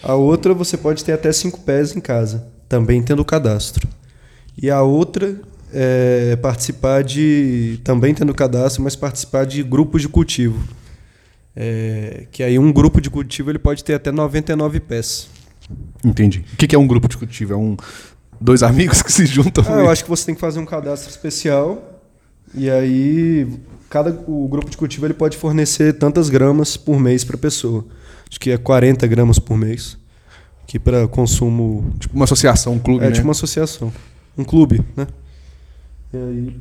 [0.01, 3.85] A outra, você pode ter até cinco pés em casa, também tendo o cadastro.
[4.61, 5.35] E a outra
[5.73, 7.79] é participar de.
[7.83, 10.59] Também tendo cadastro, mas participar de grupos de cultivo.
[11.55, 15.29] É, que aí um grupo de cultivo ele pode ter até 99 pés.
[16.03, 16.43] Entendi.
[16.53, 17.53] O que é um grupo de cultivo?
[17.53, 17.77] É um
[18.39, 19.63] dois amigos que se juntam?
[19.67, 22.01] Ah, eu acho que você tem que fazer um cadastro especial
[22.53, 23.47] e aí
[23.89, 27.85] cada o grupo de cultivo ele pode fornecer tantas gramas por mês para pessoa.
[28.29, 29.97] Acho que é 40 gramas por mês,
[30.65, 33.13] que para consumo Tipo uma associação, um clube, é né?
[33.13, 33.93] tipo uma associação,
[34.37, 35.07] um clube, né?
[36.13, 36.55] E aí,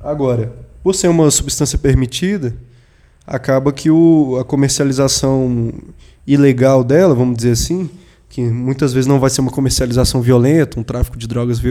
[0.00, 2.56] agora, por ser uma substância permitida,
[3.24, 5.72] acaba que o, a comercialização
[6.26, 7.88] ilegal dela, vamos dizer assim,
[8.28, 11.62] que muitas vezes não vai ser uma comercialização violenta, um tráfico de drogas,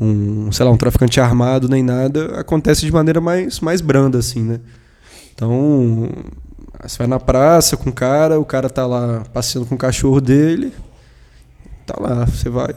[0.00, 4.42] um, sei lá, um traficante armado nem nada, acontece de maneira mais, mais branda, assim,
[4.42, 4.60] né?
[5.34, 6.08] Então,
[6.80, 10.20] você vai na praça com o cara, o cara tá lá passeando com o cachorro
[10.20, 10.72] dele,
[11.84, 12.72] tá lá, você vai,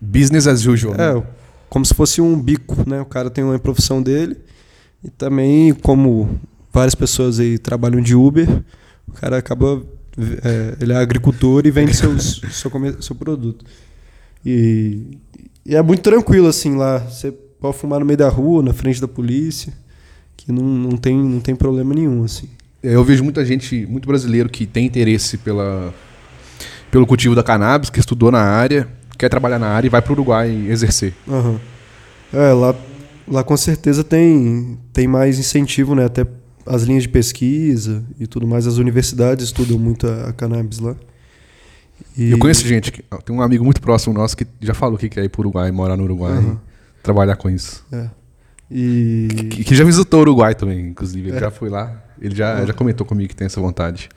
[0.00, 0.94] Business as usual.
[0.94, 1.22] né?
[1.68, 3.00] Como se fosse um bico, né?
[3.00, 4.36] O cara tem uma profissão dele.
[5.02, 6.38] E também, como
[6.72, 8.48] várias pessoas aí trabalham de Uber,
[9.06, 9.82] o cara acaba.
[10.44, 13.64] é, ele é agricultor e vende seus, seu, seu produto.
[14.44, 15.18] E,
[15.64, 16.98] e é muito tranquilo, assim, lá.
[16.98, 19.72] Você pode fumar no meio da rua, na frente da polícia,
[20.36, 22.48] que não, não, tem, não tem problema nenhum, assim.
[22.82, 25.92] É, Eu vejo muita gente, muito brasileiro que tem interesse pela,
[26.90, 30.10] pelo cultivo da cannabis, que estudou na área, quer trabalhar na área e vai para
[30.10, 31.12] o Uruguai exercer.
[31.28, 31.60] Aham.
[32.32, 32.74] É, lá,
[33.26, 36.04] lá com certeza tem, tem mais incentivo, né?
[36.04, 36.26] Até
[36.66, 38.66] as linhas de pesquisa e tudo mais.
[38.66, 40.94] As universidades estudam muito a, a cannabis lá.
[42.16, 45.08] E- Eu conheço gente, que- tem um amigo muito próximo nosso que já falou que
[45.08, 47.84] quer ir para o Uruguai, morar no Uruguai, e trabalhar com isso.
[47.90, 48.08] É.
[48.70, 49.28] E.
[49.50, 51.28] Que, que já visitou o Uruguai também, inclusive.
[51.30, 51.40] Ele É.
[51.40, 54.08] já foi lá, ele já, já comentou comigo que tem essa vontade.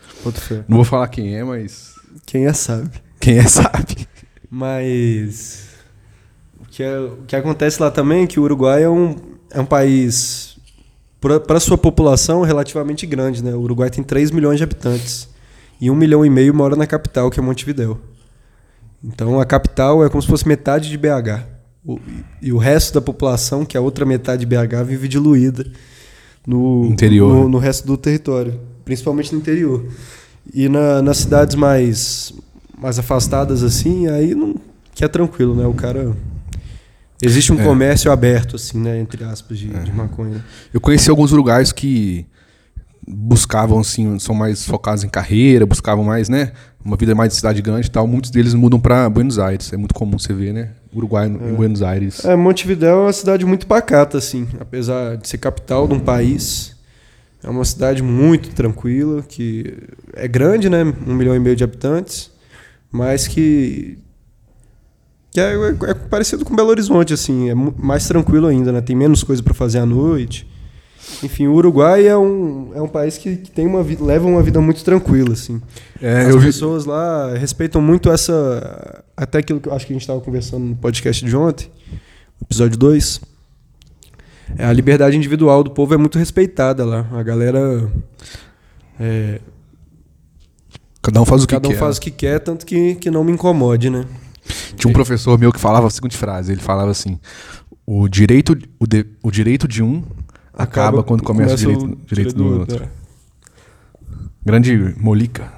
[0.68, 2.90] Não vou falar quem é, mas Quem é sabe.
[3.20, 4.08] quem é sabe.
[4.52, 5.70] Mas.
[6.60, 9.16] O que, é- o que acontece lá também é que o Uruguai é um,
[9.50, 10.58] é um país,
[11.48, 13.42] para sua população, relativamente grande.
[13.44, 13.54] Né?
[13.56, 15.30] O Uruguai tem 3 milhões de habitantes.
[15.80, 17.98] E 1 milhão e meio mora na capital, que é Montevidéu.
[19.04, 21.44] Então a capital é como se fosse metade de BH.
[21.84, 22.00] O-
[22.42, 25.66] e o resto da população, que é a outra metade de BH, vive diluída
[26.46, 27.34] no Interior.
[27.34, 29.84] no, no resto do território, principalmente no interior.
[30.54, 32.32] E na- nas cidades mais,
[32.82, 34.56] mais afastadas assim, aí não,
[34.96, 35.66] que é tranquilo, né?
[35.66, 36.12] O cara
[37.24, 37.64] Existe um É.
[37.64, 39.00] comércio aberto, assim, né?
[39.00, 40.44] Entre aspas, de, de maconha.
[40.74, 42.26] Eu conheci alguns uruguaios que
[43.08, 46.52] buscavam, assim, são mais focados em carreira, buscavam mais, né?
[46.84, 48.08] Uma vida mais de cidade grande e tal.
[48.08, 49.72] Muitos deles mudam para Buenos Aires.
[49.72, 50.70] É muito comum você ver, né?
[50.92, 52.26] Uruguai no- em Buenos Aires.
[52.26, 54.48] É, Montevidéu é uma cidade muito pacata, assim.
[54.60, 56.76] Apesar de ser capital de um país,
[57.44, 59.78] é uma cidade muito tranquila, que
[60.16, 60.84] é grande, né?
[61.06, 62.31] Um milhão e meio de habitantes,
[62.92, 63.98] mas que,
[65.32, 67.50] que é, é- é parecido com Belo Horizonte, assim.
[67.50, 68.82] É mais tranquilo ainda, né?
[68.82, 70.48] Tem menos coisa para fazer à noite.
[71.24, 74.42] Enfim, o Uruguai é um, é um país que, que tem uma vida, leva uma
[74.42, 75.62] vida muito tranquila, assim.
[76.02, 79.04] É, As eu vi, pessoas lá respeitam muito essa.
[79.18, 81.70] Até aquilo que eu acho que a gente estava conversando no podcast de ontem,
[82.44, 83.22] episódio 2.
[84.58, 87.08] É, a liberdade individual do povo é muito respeitada lá.
[87.14, 87.90] A galera.
[89.00, 89.40] é,
[91.02, 91.78] cada um faz o que cada um quer.
[91.78, 94.06] faz o que quer, tanto que, que não me incomode, né?
[94.76, 96.52] Tinha um professor meu que falava a seguinte frase.
[96.52, 97.20] Ele falava assim:
[97.86, 100.04] o direito, o, de- o direito de um
[100.54, 102.88] acaba, quando começa, o direito, direito do outro.
[104.44, 105.52] Grande Molica.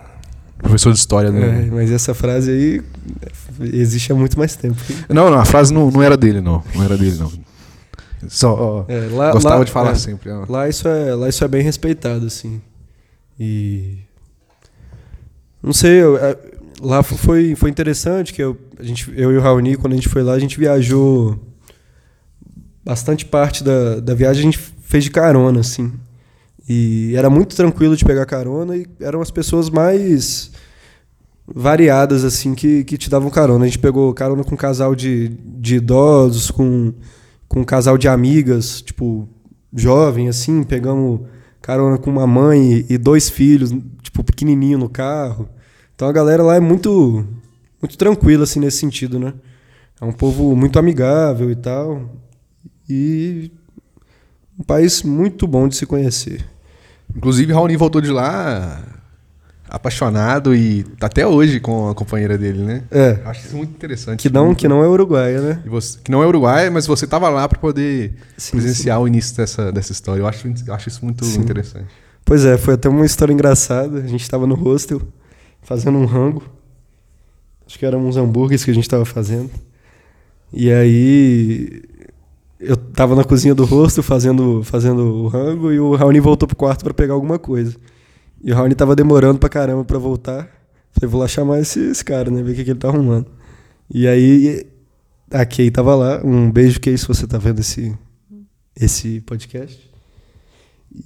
[0.58, 1.32] Professor de história.
[1.32, 2.82] do- É, mas essa frase aí
[3.74, 4.78] existe há muito mais tempo.
[5.10, 6.64] Não, não, a frase não, não era dele, não.
[6.76, 7.32] Não era dele, não.
[8.30, 9.96] Só É, lá, gostava lá- de falar é.
[9.96, 10.30] sempre.
[10.48, 12.62] Lá isso é, lá isso é bem respeitado, assim.
[13.40, 13.98] E.
[15.64, 16.38] Não sei, eu- é,
[16.82, 20.10] lá foi, foi interessante que eu, a gente, eu e o Raoni, quando a gente
[20.10, 21.40] foi lá, a gente viajou.
[22.86, 25.94] Bastante parte da, da viagem a gente fez de carona, assim.
[26.68, 30.52] E era muito tranquilo de pegar carona e eram as pessoas mais
[31.48, 33.64] variadas, assim, que, que te davam carona.
[33.64, 36.94] A gente pegou carona com um casal de, de idosos, com,
[37.48, 39.28] com um casal de amigas, tipo,
[39.74, 41.22] jovem, assim, pegamos
[41.64, 43.72] carona com uma mãe e, dois filhos,
[44.02, 45.48] tipo, pequenininho no carro.
[45.96, 47.26] Então a galera lá é muito,
[47.82, 49.34] muito tranquila, assim, nesse sentido, né?
[50.00, 52.10] É um povo muito amigável e tal.
[52.88, 53.50] E
[54.60, 56.46] um país muito bom de se conhecer.
[57.16, 58.93] Inclusive, Raoni voltou de lá
[59.74, 62.84] apaixonado e tá até hoje com a companheira dele, né?
[62.92, 64.20] É, Eu acho isso muito interessante.
[64.22, 65.64] que não, que não é uruguaia, né?
[65.66, 69.36] Você- que não é Uruguai, mas você tava lá para poder Sim, presenciar o início
[69.36, 70.22] dessa, dessa história.
[70.22, 71.40] Eu acho, eu acho isso muito Sim.
[71.40, 71.88] interessante.
[72.24, 73.98] Pois é, foi até uma história engraçada.
[74.00, 75.02] A gente tava no hostel
[75.64, 76.44] fazendo um rango.
[77.66, 79.50] Acho que eram uns hambúrgueres que a gente tava fazendo.
[80.54, 81.82] E aí
[82.60, 86.56] eu tava na cozinha do hostel fazendo, fazendo o rango e o Raoni voltou pro
[86.56, 87.76] quarto pra pegar alguma coisa.
[88.44, 90.50] E o Raoni tava demorando pra caramba pra voltar.
[90.92, 92.44] Falei, vou lá chamar esse, esse cara, né?
[92.44, 93.28] Ver o que, que ele tá arrumando.
[93.90, 94.66] E aí
[95.32, 96.22] a Kay tava lá.
[96.24, 97.96] Um beijo, Kay, se você tá vendo esse,
[98.80, 99.92] esse podcast.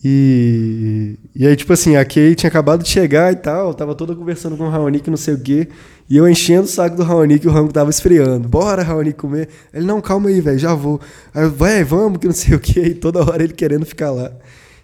[0.03, 4.13] E, e aí, tipo assim, a Kay tinha acabado de chegar e tal, tava toda
[4.13, 5.69] conversando com o Raoni, que não sei o quê.
[6.09, 8.49] E eu enchendo o saco do Raoni, que o rango tava esfriando.
[8.49, 9.47] Bora, Raoni, comer.
[9.73, 10.99] Ele, não, calma aí, velho, já vou.
[11.33, 12.81] Aí vai, vamos, que não sei o quê.
[12.81, 14.31] E toda hora ele querendo ficar lá.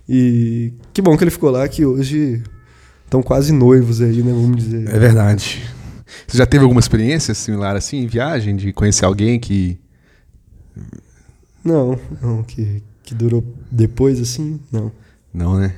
[0.08, 2.44] E que bom que ele ficou lá, que hoje
[3.06, 4.88] estão quase noivos aí, né, vamos dizer.
[4.90, 5.64] É verdade.
[6.28, 9.80] Você já teve alguma experiência similar assim em viagem, de conhecer alguém que.
[11.64, 14.92] Não, não, que, que durou depois, assim, não.
[15.34, 15.76] Não, né?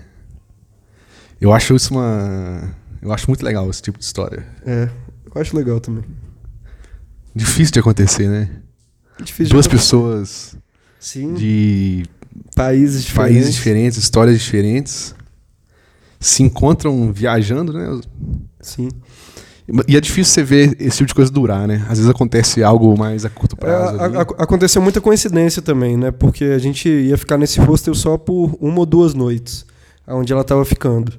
[1.39, 2.75] Eu acho isso uma.
[3.01, 4.45] Eu acho muito legal esse tipo de história.
[4.65, 4.89] É,
[5.33, 6.03] eu acho legal também.
[7.35, 8.49] Difícil de acontecer, né?
[9.21, 9.69] Difícil Duas de...
[9.69, 10.57] pessoas
[10.99, 12.05] Sim, de
[12.56, 13.34] países diferentes.
[13.36, 15.15] países diferentes, histórias diferentes,
[16.19, 18.00] se encontram viajando, né?
[18.62, 18.89] Sim.
[19.88, 21.84] E é difícil você ver esse tipo de coisa durar, né?
[21.89, 24.00] Às vezes acontece algo mais a curto É, prazo.
[24.00, 26.12] a- a- aconteceu muita coincidência também, né?
[26.12, 29.65] Porque a gente ia ficar nesse hostel só por uma ou duas noites,
[30.08, 31.13] onde ela estava ficando.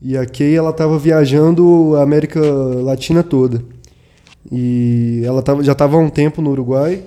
[0.00, 3.62] E a Kay, ela estava viajando a América Latina toda.
[4.50, 7.02] E ela tava, já estava há um tempo no Uruguai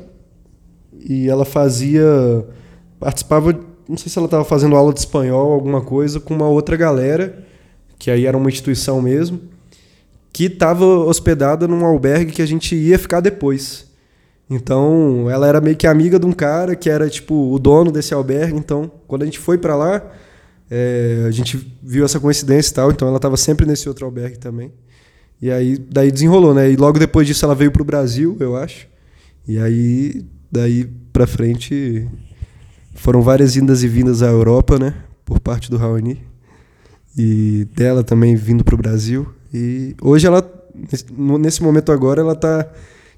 [1.07, 2.03] e ela fazia
[2.99, 3.57] participava,
[3.87, 7.45] não sei se ela estava fazendo aula de espanhol, alguma coisa com uma outra galera,
[7.97, 9.41] que aí era uma instituição mesmo,
[10.31, 13.87] que estava hospedada num albergue que a gente ia ficar depois.
[14.49, 18.13] Então, ela era meio que amiga de um cara que era tipo o dono desse
[18.13, 18.57] albergue.
[18.57, 20.01] Então, quando a gente foi pra lá,
[20.71, 22.91] é, a gente viu essa coincidência e tal.
[22.91, 24.71] Então, ela tava sempre nesse outro albergue também.
[25.41, 26.71] E aí, daí desenrolou, né?
[26.71, 28.87] E logo depois disso, ela veio pro Brasil, eu acho.
[29.45, 32.07] E aí, daí pra frente,
[32.97, 34.93] foram várias indas e vindas à Europa, né?
[35.25, 36.21] Por parte do Raoni.
[37.17, 39.27] E dela também vindo pro Brasil.
[39.53, 40.43] E hoje ela,
[41.39, 42.67] nesse- momento agora, ela tá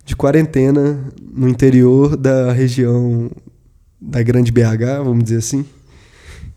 [0.05, 0.99] de quarentena
[1.33, 3.29] no interior da região
[3.99, 5.65] da grande BH, vamos dizer assim.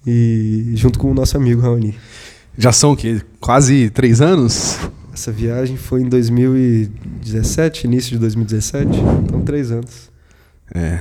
[0.07, 1.97] E junto com o nosso amigo Raoni.
[2.57, 3.21] Já são o quê?
[3.41, 4.79] Quase três anos?
[5.13, 8.89] Essa viagem foi em 2017, início de 2017,
[9.25, 10.12] então três anos.
[10.75, 10.99] É.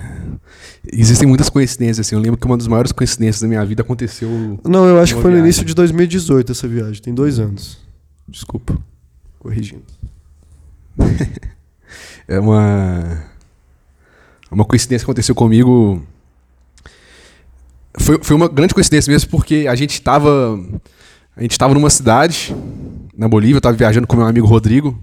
[0.92, 2.16] Existem muitas coincidências, assim.
[2.16, 4.60] Eu lembro que uma das maiores coincidências da minha vida aconteceu.
[4.66, 5.46] Não, eu acho que foi no viagem.
[5.46, 7.02] início de 2018 essa viagem.
[7.02, 7.78] Tem dois anos.
[8.28, 8.78] Desculpa.
[9.40, 9.84] Corrigindo.
[12.28, 13.24] É uma.
[14.50, 16.02] Uma coincidência que aconteceu comigo.
[18.00, 20.58] Foi, foi uma grande coincidência mesmo, porque a gente estava.
[21.36, 22.56] A gente estava numa cidade,
[23.18, 24.98] na Bolívia, eu estava viajando com meu amigo Rodrigo,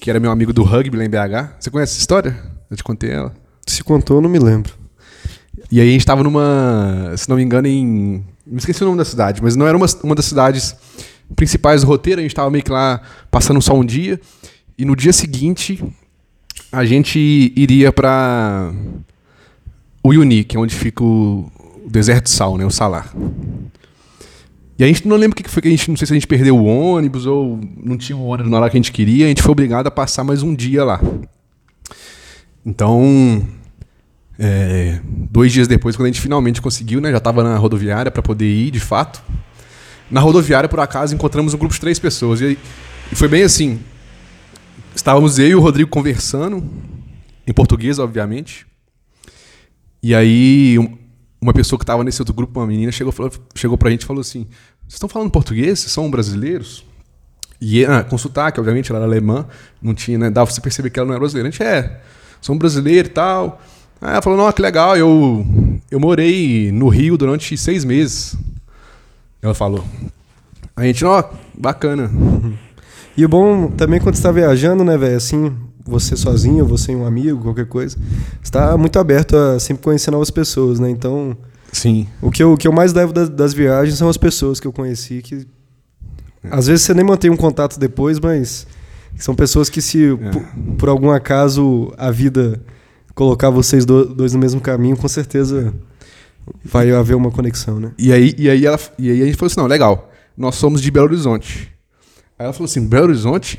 [0.00, 1.54] que era meu amigo do rugby lá em BH.
[1.58, 2.36] Você conhece essa história?
[2.70, 3.34] Eu te contei ela.
[3.68, 4.72] Se contou, eu não me lembro.
[5.70, 8.24] E aí a gente tava numa, se não me engano, em.
[8.46, 10.74] Me esqueci o nome da cidade, mas não era uma, uma das cidades
[11.36, 14.18] principais do roteiro, a gente tava meio que lá passando só um dia.
[14.78, 15.84] E no dia seguinte,
[16.72, 18.72] a gente iria pra
[20.02, 21.50] Uyuni, que é onde fica o,
[21.84, 22.64] o deserto de sal, né?
[22.64, 23.12] O salar.
[24.78, 25.90] E a gente não lembra o que foi que a gente.
[25.90, 28.70] Não sei se a gente perdeu o ônibus ou não tinha um ônibus na hora
[28.70, 29.26] que a gente queria.
[29.26, 31.00] A gente foi obrigado a passar mais um dia lá.
[32.64, 33.46] Então,
[34.38, 37.10] é, dois dias depois, quando a gente finalmente conseguiu, né?
[37.10, 39.22] Já estava na rodoviária para poder ir, de fato.
[40.10, 42.40] Na rodoviária, por acaso, encontramos um grupo de três pessoas.
[42.40, 42.56] E,
[43.10, 43.80] e foi bem assim.
[44.94, 46.64] Estávamos eu e o Rodrigo conversando,
[47.46, 48.66] em português, obviamente.
[50.02, 50.96] E aí, um-
[51.40, 54.06] uma pessoa que estava nesse outro grupo, uma menina, chegou, falou- chegou pra gente e
[54.06, 54.46] falou assim:
[54.82, 55.80] Vocês estão falando português?
[55.80, 56.84] Vocês são brasileiros?
[57.60, 59.46] E ah, sotaque, obviamente, ela era alemã,
[59.82, 60.30] não tinha, né?
[60.30, 61.48] Dava pra você perceber que ela não era brasileira.
[61.48, 62.00] A gente é,
[62.48, 63.60] um brasileiro e tal.
[64.00, 65.44] Aí ela falou, não, que legal, eu,
[65.90, 68.36] eu morei no Rio durante seis meses.
[69.42, 69.84] Ela falou.
[70.76, 71.24] A gente, ó,
[71.56, 72.10] bacana.
[73.16, 75.16] E o bom também quando você tá viajando, né, velho?
[75.16, 75.52] Assim,
[75.84, 77.96] você sozinho, você e um amigo, qualquer coisa.
[78.40, 80.88] Você tá muito aberto a sempre conhecer novas pessoas, né?
[80.88, 81.36] Então,
[81.72, 82.06] Sim.
[82.22, 84.66] o que eu, o que eu mais levo das, das viagens são as pessoas que
[84.66, 85.46] eu conheci, que
[86.50, 88.66] às vezes você nem mantém um contato depois, mas
[89.16, 92.60] são pessoas que se por, por algum acaso a vida
[93.18, 95.74] colocar vocês do- dois no mesmo caminho, com certeza
[96.64, 97.90] vai haver uma conexão, né?
[97.98, 100.80] E aí, e aí, ela, e aí a gente falou assim, não, legal, nós somos
[100.80, 101.68] de Belo Horizonte.
[102.38, 103.58] Aí ela falou assim, Belo Horizonte?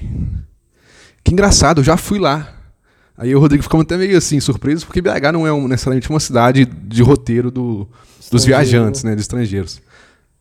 [1.23, 2.55] Que engraçado, eu já fui lá.
[3.17, 6.21] Aí o Rodrigo ficou até meio assim, surpreso, porque BH não é um- necessariamente uma
[6.21, 7.85] cidade de roteiro do-
[8.31, 9.81] dos viajantes, né, dos estrangeiros.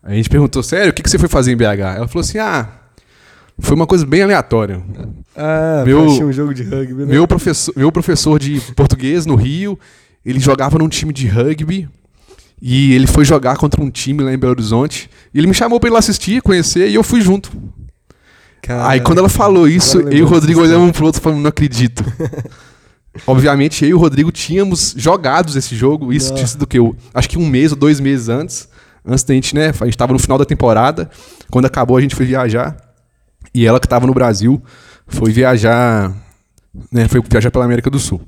[0.00, 1.96] Aí a gente perguntou, sério, o que, que você foi fazer em BH?
[1.96, 2.68] Ela falou assim, ah,
[3.58, 4.82] foi uma coisa bem aleatória.
[5.36, 7.06] Ah, Meu- um jogo de rugby, né?
[7.06, 9.78] Meu professor, meu professor de português no Rio,
[10.24, 11.88] ele jogava num time de rugby
[12.60, 15.08] e ele foi jogar contra um time lá em Belo Horizonte.
[15.32, 17.50] E ele me chamou pra ir lá assistir, conhecer, e eu fui junto.
[18.90, 21.48] Aí quando ela falou isso, eu e o Rodrigo olhamos um pro outro falando, não
[21.48, 22.04] acredito.
[23.26, 26.78] Obviamente, eu e o Rodrigo tínhamos jogados esse jogo, isso tinha sido o quê?
[26.78, 28.68] Eu- Acho que um mês ou dois meses antes.
[29.04, 29.72] Antes da gente, né?
[29.80, 31.10] A gente tava no final da temporada.
[31.50, 32.76] Quando acabou, a gente foi viajar.
[33.58, 34.62] E ela que tava no Brasil
[35.04, 36.14] foi viajar.
[36.92, 38.22] Né, foi viajar pela América do Sul.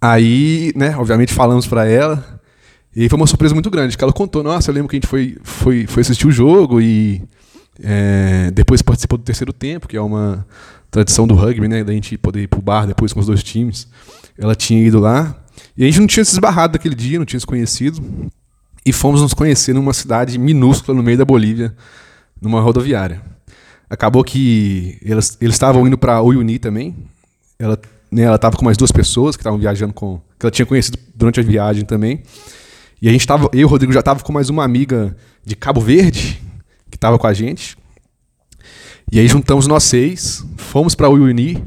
[0.00, 2.40] Aí, né, obviamente falamos pra ela.
[2.94, 5.08] E foi uma surpresa muito grande, que ela contou, nossa, eu lembro que a gente
[5.08, 7.20] foi, foi, foi assistir o jogo e
[7.82, 10.46] é, depois participou do terceiro tempo, que é uma
[10.88, 13.88] tradição do rugby, né, da gente poder ir pro bar depois com os dois times.
[14.38, 15.36] Ela tinha ido lá,
[15.76, 18.00] e a gente não tinha se esbarrado daquele dia, não tinha se conhecido,
[18.86, 21.74] e fomos nos conhecer numa cidade minúscula no meio da Bolívia,
[22.40, 23.20] numa rodoviária.
[23.90, 26.96] Acabou que eles estavam indo para Uyuni também.
[27.58, 27.78] Ela
[28.10, 30.98] né, ela estava com mais duas pessoas que estavam viajando com que ela tinha conhecido
[31.14, 32.22] durante a viagem também.
[33.00, 35.54] E a gente tava, eu e o Rodrigo já tava com mais uma amiga de
[35.54, 36.40] Cabo Verde
[36.90, 37.76] que estava com a gente.
[39.12, 41.64] E aí juntamos nós seis, fomos para Uyuni.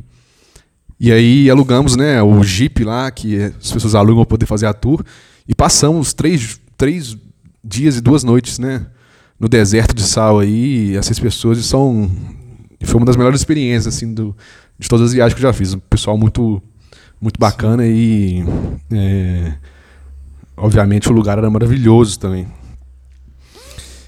[0.99, 4.73] E aí alugamos, né, o Jeep lá que as pessoas alugam para poder fazer a
[4.73, 5.03] tour
[5.47, 7.17] e passamos três, três
[7.63, 8.85] dias e duas noites, né,
[9.43, 12.09] no deserto de sal aí, essas pessoas são
[12.81, 14.33] foi uma das melhores experiências assim do,
[14.79, 15.73] de todas as viagens que eu já fiz.
[15.73, 16.63] Um pessoal muito
[17.19, 18.41] muito bacana e
[18.89, 19.53] é,
[20.55, 22.47] obviamente o lugar era maravilhoso também.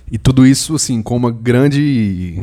[0.09, 2.41] E tudo isso assim com uma grande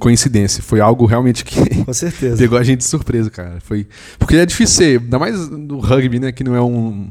[0.00, 0.64] coincidência.
[0.64, 2.38] Foi algo realmente que Com certeza.
[2.38, 3.58] pegou a gente de surpresa, cara.
[3.60, 3.86] Foi
[4.18, 7.08] porque é difícil ser, ainda mais no rugby, né, que não é um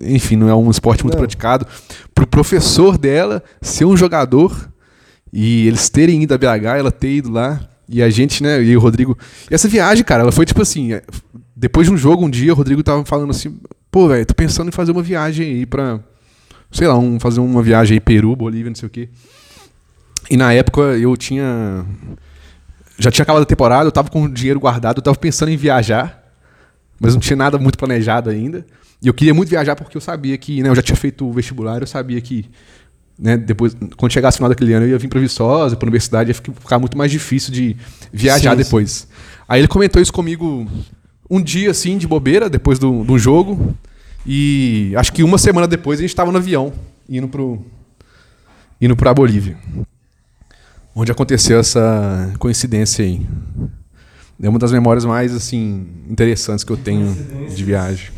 [0.00, 1.20] enfim, não é um esporte muito Não.
[1.20, 1.66] praticado,
[2.14, 4.70] pro professor dela ser um jogador
[5.32, 8.76] e eles terem ido a BH, ela ter ido lá e a gente, né, e
[8.76, 9.18] o Rodrigo.
[9.50, 11.02] E essa viagem, cara, ela foi tipo assim, é,
[11.54, 13.58] depois de um jogo um dia, o Rodrigo tava falando assim:
[13.90, 16.00] "Pô, velho, tô pensando em fazer uma viagem aí pra
[16.70, 19.08] sei lá, um, fazer uma viagem aí Peru, Bolívia, não sei o quê".
[20.30, 21.84] E na época eu tinha
[22.98, 25.56] já tinha acabado a temporada, eu tava com o dinheiro guardado, eu tava pensando em
[25.56, 26.22] viajar,
[27.00, 28.64] mas não tinha nada muito planejado ainda.
[29.02, 31.32] E eu queria muito viajar porque eu sabia que, né, eu já tinha feito o
[31.32, 32.44] vestibular, eu sabia que,
[33.18, 36.30] né, depois, quando chegasse no final daquele ano, eu ia vir para Viçosa, para universidade,
[36.30, 37.76] ia ficar- muito mais difícil de
[38.12, 39.08] viajar Sim, depois.
[39.48, 40.66] Aí ele comentou isso comigo
[41.30, 43.74] um dia, assim, de bobeira, depois do, do jogo.
[44.26, 46.72] E acho que uma semana depois a gente estava no avião,
[47.08, 47.64] indo pro,
[48.80, 49.56] indo pra Bolívia.
[50.94, 53.26] Onde aconteceu essa coincidência aí.
[54.42, 57.16] É uma das memórias mais assim interessantes que eu tenho
[57.54, 58.10] de viagem.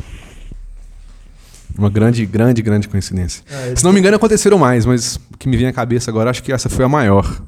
[1.77, 3.43] Uma grande, grande, grande coincidência.
[3.49, 6.29] Ah, Se não me engano, aconteceram mais, mas o que me vem à cabeça agora,
[6.29, 7.41] acho que essa foi a maior.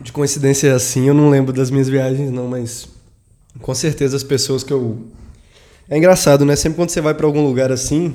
[0.00, 2.88] De coincidência assim, eu não lembro das minhas viagens, não, mas
[3.60, 5.06] com certeza as pessoas que eu.
[5.88, 6.56] É engraçado, né?
[6.56, 8.14] Sempre quando você vai pra algum lugar assim,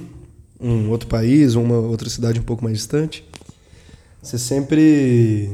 [0.59, 3.23] um outro país, uma outra cidade um pouco mais distante,
[4.21, 5.51] você sempre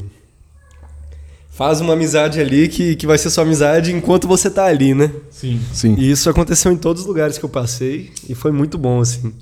[1.57, 5.09] faz uma amizade ali que, que vai ser sua amizade enquanto você tá ali, né?
[5.31, 5.59] Sim.
[5.73, 5.95] Sim.
[5.97, 9.33] E isso aconteceu em todos os lugares que eu passei e foi muito bom, assim.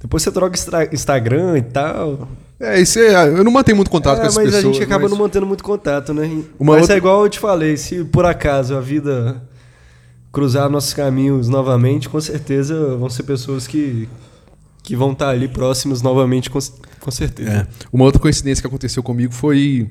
[0.00, 0.56] Depois você troca
[0.92, 2.28] Instagram e tal.
[2.58, 4.64] É, isso é, eu não mantenho muito contato É, com essas mas pessoas.
[4.64, 6.26] a gente acaba mas- não mantendo muito contato, né?
[6.58, 9.42] Uma mas outra- é igual eu te falei, se por acaso a vida
[10.32, 14.08] cruzar nossos caminhos novamente, com certeza vão ser pessoas que,
[14.82, 16.58] que vão estar ali próximos novamente, com,
[17.00, 17.50] com certeza.
[17.50, 17.66] É.
[17.92, 19.90] Uma outra coincidência que aconteceu comigo foi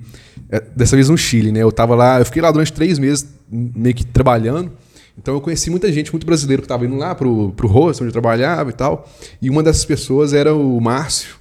[0.49, 1.61] é, dessa vez no Chile, né?
[1.61, 4.71] Eu tava lá, eu fiquei lá durante três meses, meio que trabalhando.
[5.17, 8.09] Então eu conheci muita gente, muito brasileiro que tava indo lá pro, pro rosto, onde
[8.09, 9.07] eu trabalhava e tal.
[9.41, 11.35] E uma dessas pessoas era o Márcio,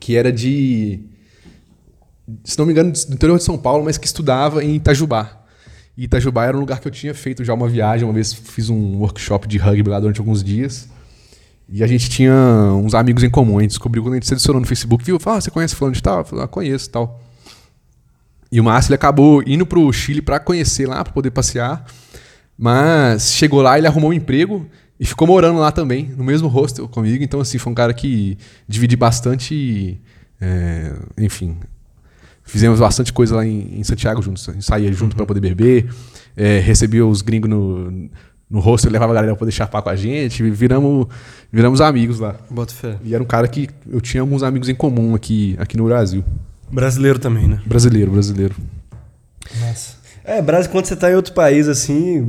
[0.00, 1.00] que era de.
[2.44, 5.40] Se não me engano, do interior de São Paulo, mas que estudava em Itajubá.
[5.96, 8.70] E Itajubá era um lugar que eu tinha feito já uma viagem, uma vez fiz
[8.70, 10.88] um workshop de rugby lá durante alguns dias.
[11.72, 12.34] E a gente tinha
[12.74, 13.58] uns amigos em comum.
[13.58, 15.20] A gente descobriu quando a gente se adicionou no Facebook, viu?
[15.20, 16.18] Fala, ah, você conhece fulano de tal?
[16.18, 17.22] Eu falei, ah, conheço e tal.
[18.50, 21.84] E o Márcio ele acabou indo pro Chile para conhecer lá, para poder passear.
[22.58, 24.66] Mas chegou lá, ele arrumou um emprego
[24.98, 27.22] e ficou morando lá também, no mesmo hostel comigo.
[27.22, 30.00] Então, assim, foi um cara que dividi bastante.
[30.40, 31.56] é, enfim,
[32.42, 34.48] fizemos bastante coisa lá em, em Santiago juntos.
[34.48, 35.88] A gente saía junto para poder beber,
[36.36, 38.10] é, recebia os gringos no,
[38.50, 40.42] no hostel, levava a galera para poder chapar com a gente.
[40.50, 41.06] Viramos,
[41.52, 42.34] viramos amigos lá.
[42.50, 42.96] Bota fé.
[43.04, 46.24] E era um cara que eu tinha alguns amigos em comum aqui, aqui no Brasil.
[46.70, 47.60] Brasileiro também, né?
[47.64, 48.54] Brasileiro, brasileiro.
[49.60, 50.00] Nossa.
[50.24, 52.24] É, Brasil, quando você tá em outro país assim,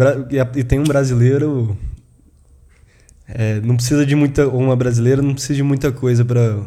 [0.56, 1.78] e, tem um brasileiro.
[3.28, 4.48] é, não precisa de muita.
[4.48, 6.60] Ou uma brasileira não precisa de muita coisa pra.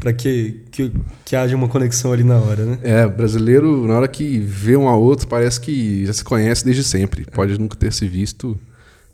[0.00, 0.92] Pra que, que,
[1.24, 2.78] que haja uma conexão ali na hora, né?
[2.82, 6.84] É, brasileiro, na hora que vê um ao outro, parece que já se conhece desde
[6.84, 7.24] sempre.
[7.26, 8.58] Pode nunca ter se visto.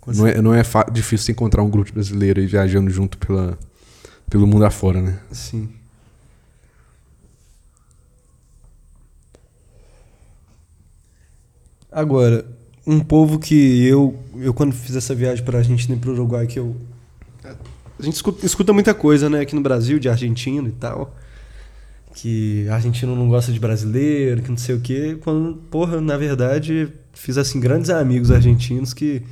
[0.07, 3.59] Não é, não é difícil encontrar um grupo de brasileiro aí viajando junto pela,
[4.29, 5.19] pelo mundo afora, né?
[5.31, 5.69] Sim.
[11.91, 12.45] Agora,
[12.87, 16.15] um povo que eu, eu quando fiz essa viagem para a Argentina e para o
[16.15, 16.75] Uruguai, que eu.
[17.99, 21.17] A gente escuta, escuta muita coisa, né, aqui no Brasil, de argentino e tal.
[22.15, 25.17] Que argentino não gosta de brasileiro, que não sei o quê.
[25.23, 29.23] Quando, porra, na verdade, fiz assim grandes amigos argentinos que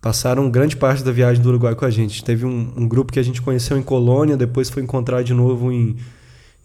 [0.00, 2.22] passaram grande parte da viagem do Uruguai com a gente.
[2.22, 5.72] Teve um, um grupo que a gente conheceu em Colônia, depois foi encontrar de novo
[5.72, 5.96] em,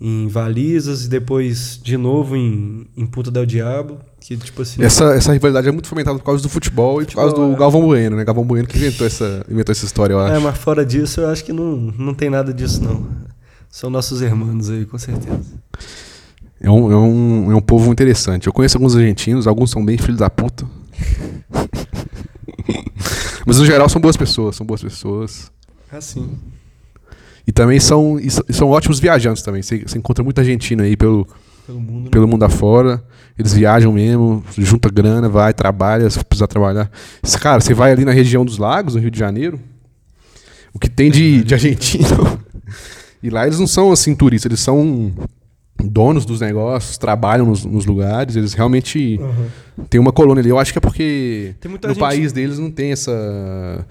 [0.06, 4.00] em Valizas e depois de novo em, em Puta del Diabo.
[4.20, 4.84] Que, tipo assim.
[4.84, 7.56] Essa, essa rivalidade é muito fomentada por causa do futebol e por causa do é.
[7.56, 8.26] Galvão Bueno, né?
[8.26, 10.36] Galvão Bueno que inventou essa, inventou essa história, eu acho.
[10.36, 13.08] É, mas fora disso, eu acho que não, não tem nada disso, não.
[13.70, 15.40] São nossos irmãos aí, com certeza.
[16.60, 18.48] É um, é, um, é um povo interessante.
[18.48, 20.66] Eu conheço alguns argentinos, alguns são bem filhos da puta.
[23.48, 25.50] Mas no geral são boas pessoas, são boas pessoas.
[25.90, 26.38] Assim.
[27.46, 29.62] E também são, e são- ótimos viajantes também.
[29.62, 31.28] Você, você encontra muita argentina aí pelo,
[31.68, 32.04] Pelo mundo.
[32.06, 32.10] né?
[32.10, 33.04] pelo mundo afora.
[33.38, 36.90] Eles viajam mesmo, junta grana, vai, trabalha, se precisar trabalhar.
[37.42, 39.60] Cara, você vai ali na região dos lagos, no Rio de Janeiro,
[40.74, 42.40] o que tem de, de argentino.
[43.26, 45.14] E lá eles não são assim turistas, eles são
[45.84, 49.46] donos dos negócios, trabalham nos, nos lugares, eles realmente Aham.
[49.90, 50.50] têm uma colônia ali.
[50.50, 53.86] Eu acho que é porque Tem muita no gente- país deles não tem essa,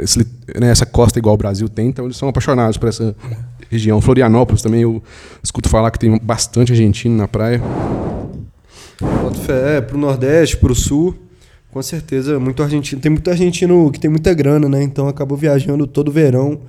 [0.00, 0.18] esse
[0.58, 3.14] né, essa costa igual o Brasil tem, então eles são apaixonados por essa
[3.70, 4.00] região.
[4.00, 5.02] Florianópolis também, eu
[5.42, 7.60] escuto falar que tem bastante argentino na praia.
[9.48, 11.14] É, pro Nordeste, pro Sul,
[11.72, 13.00] com certeza, muito argentino.
[13.00, 14.82] Tem muito argentino que tem muita grana, né?
[14.82, 16.60] Então acabou viajando todo verão,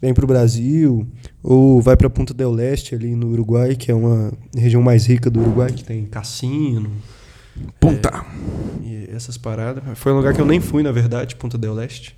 [0.00, 1.06] vem pro Brasil,
[1.42, 5.28] ou vai pra Punta del Leste ali no Uruguai, que é uma região mais rica
[5.30, 6.90] do Uruguai, que tem cassino
[7.78, 8.24] Punta!
[8.82, 9.82] e essas paradas.
[9.98, 12.16] Foi um lugar que eu nem fui, na verdade, Punta del Leste.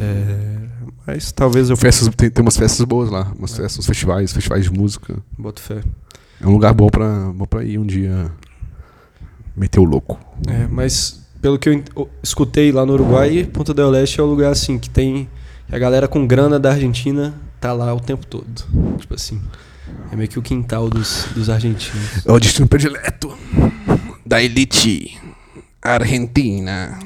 [0.00, 0.58] É,
[1.06, 4.64] mas talvez eu Festas, tem, tem umas festas boas lá, umas festas, uns festivais, festivais
[4.64, 5.16] de música.
[5.36, 5.82] boto fé.
[6.40, 8.30] É um lugar bom pra, bom pra ir um dia
[9.56, 10.18] meter o louco.
[10.46, 14.26] É, mas pelo que eu o- escutei lá no Uruguai, Punta del Leste é um
[14.26, 15.28] lugar assim que tem
[15.70, 18.64] a galera com grana da Argentina tá lá o tempo todo.
[18.98, 19.40] Tipo assim,
[20.12, 22.26] é meio que o quintal dos, dos argentinos.
[22.26, 23.36] É o destino predileto
[24.24, 25.18] da elite
[25.82, 26.98] argentina.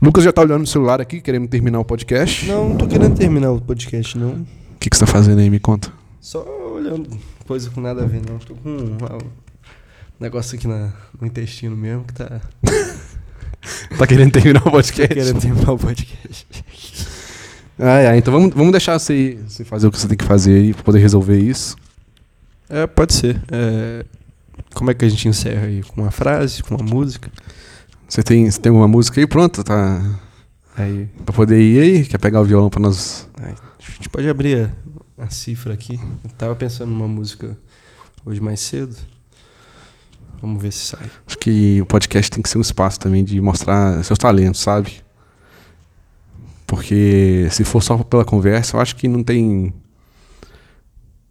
[0.00, 2.46] Lucas já tá olhando no celular aqui, querendo terminar o podcast.
[2.46, 4.32] Não, não tô querendo terminar o podcast, não.
[4.32, 4.46] O
[4.78, 5.50] que, que você tá fazendo aí?
[5.50, 5.92] Me conta.
[6.20, 8.38] Só olhando coisa com nada a ver, não.
[8.38, 8.96] Tô com um,
[10.20, 12.40] negócio aqui na, no intestino mesmo que tá
[13.98, 15.14] Tá querendo terminar o podcast?
[15.14, 16.46] querendo terminar o podcast.
[17.78, 20.54] Ah, é, então vamos, vamos deixar você, você fazer o que você tem que fazer
[20.54, 21.76] aí pra poder resolver isso.
[22.68, 23.42] É, pode ser.
[23.50, 24.04] É,
[24.74, 25.82] como é que a gente encerra aí?
[25.82, 27.30] Com uma frase, com uma música?
[28.08, 29.64] Você tem, você tem alguma música aí pronta?
[29.64, 30.00] Tá
[30.76, 32.04] Aí, pra poder ir aí?
[32.04, 33.28] Quer pegar o violão pra nós?
[33.40, 34.72] aí, a gente pode abrir
[35.18, 36.00] a, a cifra aqui.
[36.24, 37.56] Eu tava pensando numa música
[38.26, 38.96] hoje mais cedo.
[40.40, 41.08] Vamos ver se sai.
[41.26, 45.03] Acho que o podcast tem que ser um espaço também de mostrar seus talentos, sabe?
[46.84, 49.72] Porque se for só pela conversa, eu acho que não tem.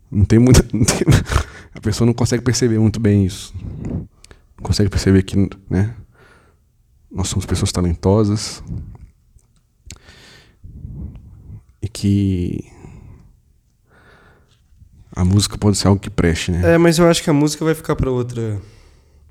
[0.10, 0.66] Não tem muita.
[0.74, 1.06] não tem-
[1.76, 3.54] a pessoa não consegue perceber muito bem isso.
[4.58, 5.38] Não consegue perceber que,
[5.70, 5.94] né?
[7.12, 8.64] Nós somos pessoas talentosas.
[11.80, 12.66] E que.
[15.16, 16.74] A música pode ser algo que preste, né?
[16.74, 18.60] É, mas eu acho que a música vai ficar para outra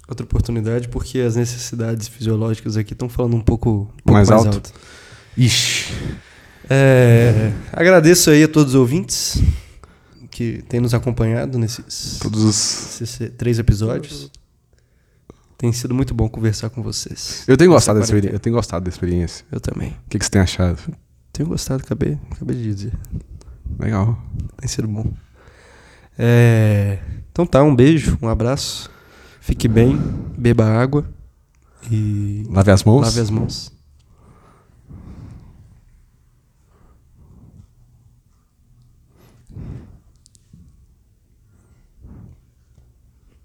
[0.09, 4.47] outra oportunidade, porque as necessidades fisiológicas aqui estão falando um pouco, um pouco Mais mais,
[4.47, 4.55] alto?
[4.57, 4.73] alto.
[5.37, 5.93] Ixi.
[6.69, 9.43] É, agradeço aí a todos os ouvintes
[10.31, 13.01] que têm nos acompanhado nesses, Todos os.
[13.03, 14.31] esses três episódios.
[15.59, 17.45] Tem sido muito bom conversar com vocês.
[17.47, 18.35] Eu tenho gostado dessa experiência.
[18.37, 19.45] Eu tenho gostado da experiência.
[19.53, 19.91] Eu também.
[19.91, 20.79] O que, que você tem achado?
[21.33, 22.93] Tenho gostado, acabei, acabei de dizer.
[23.79, 24.21] Legal.
[24.59, 25.07] Tem sido bom.
[26.19, 26.99] É,
[27.31, 28.91] então tá, um beijo, um abraço.
[29.41, 29.97] Fique bem,
[30.37, 31.05] beba água
[31.91, 33.03] e Lave as mãos.
[33.03, 33.73] lave as mãos.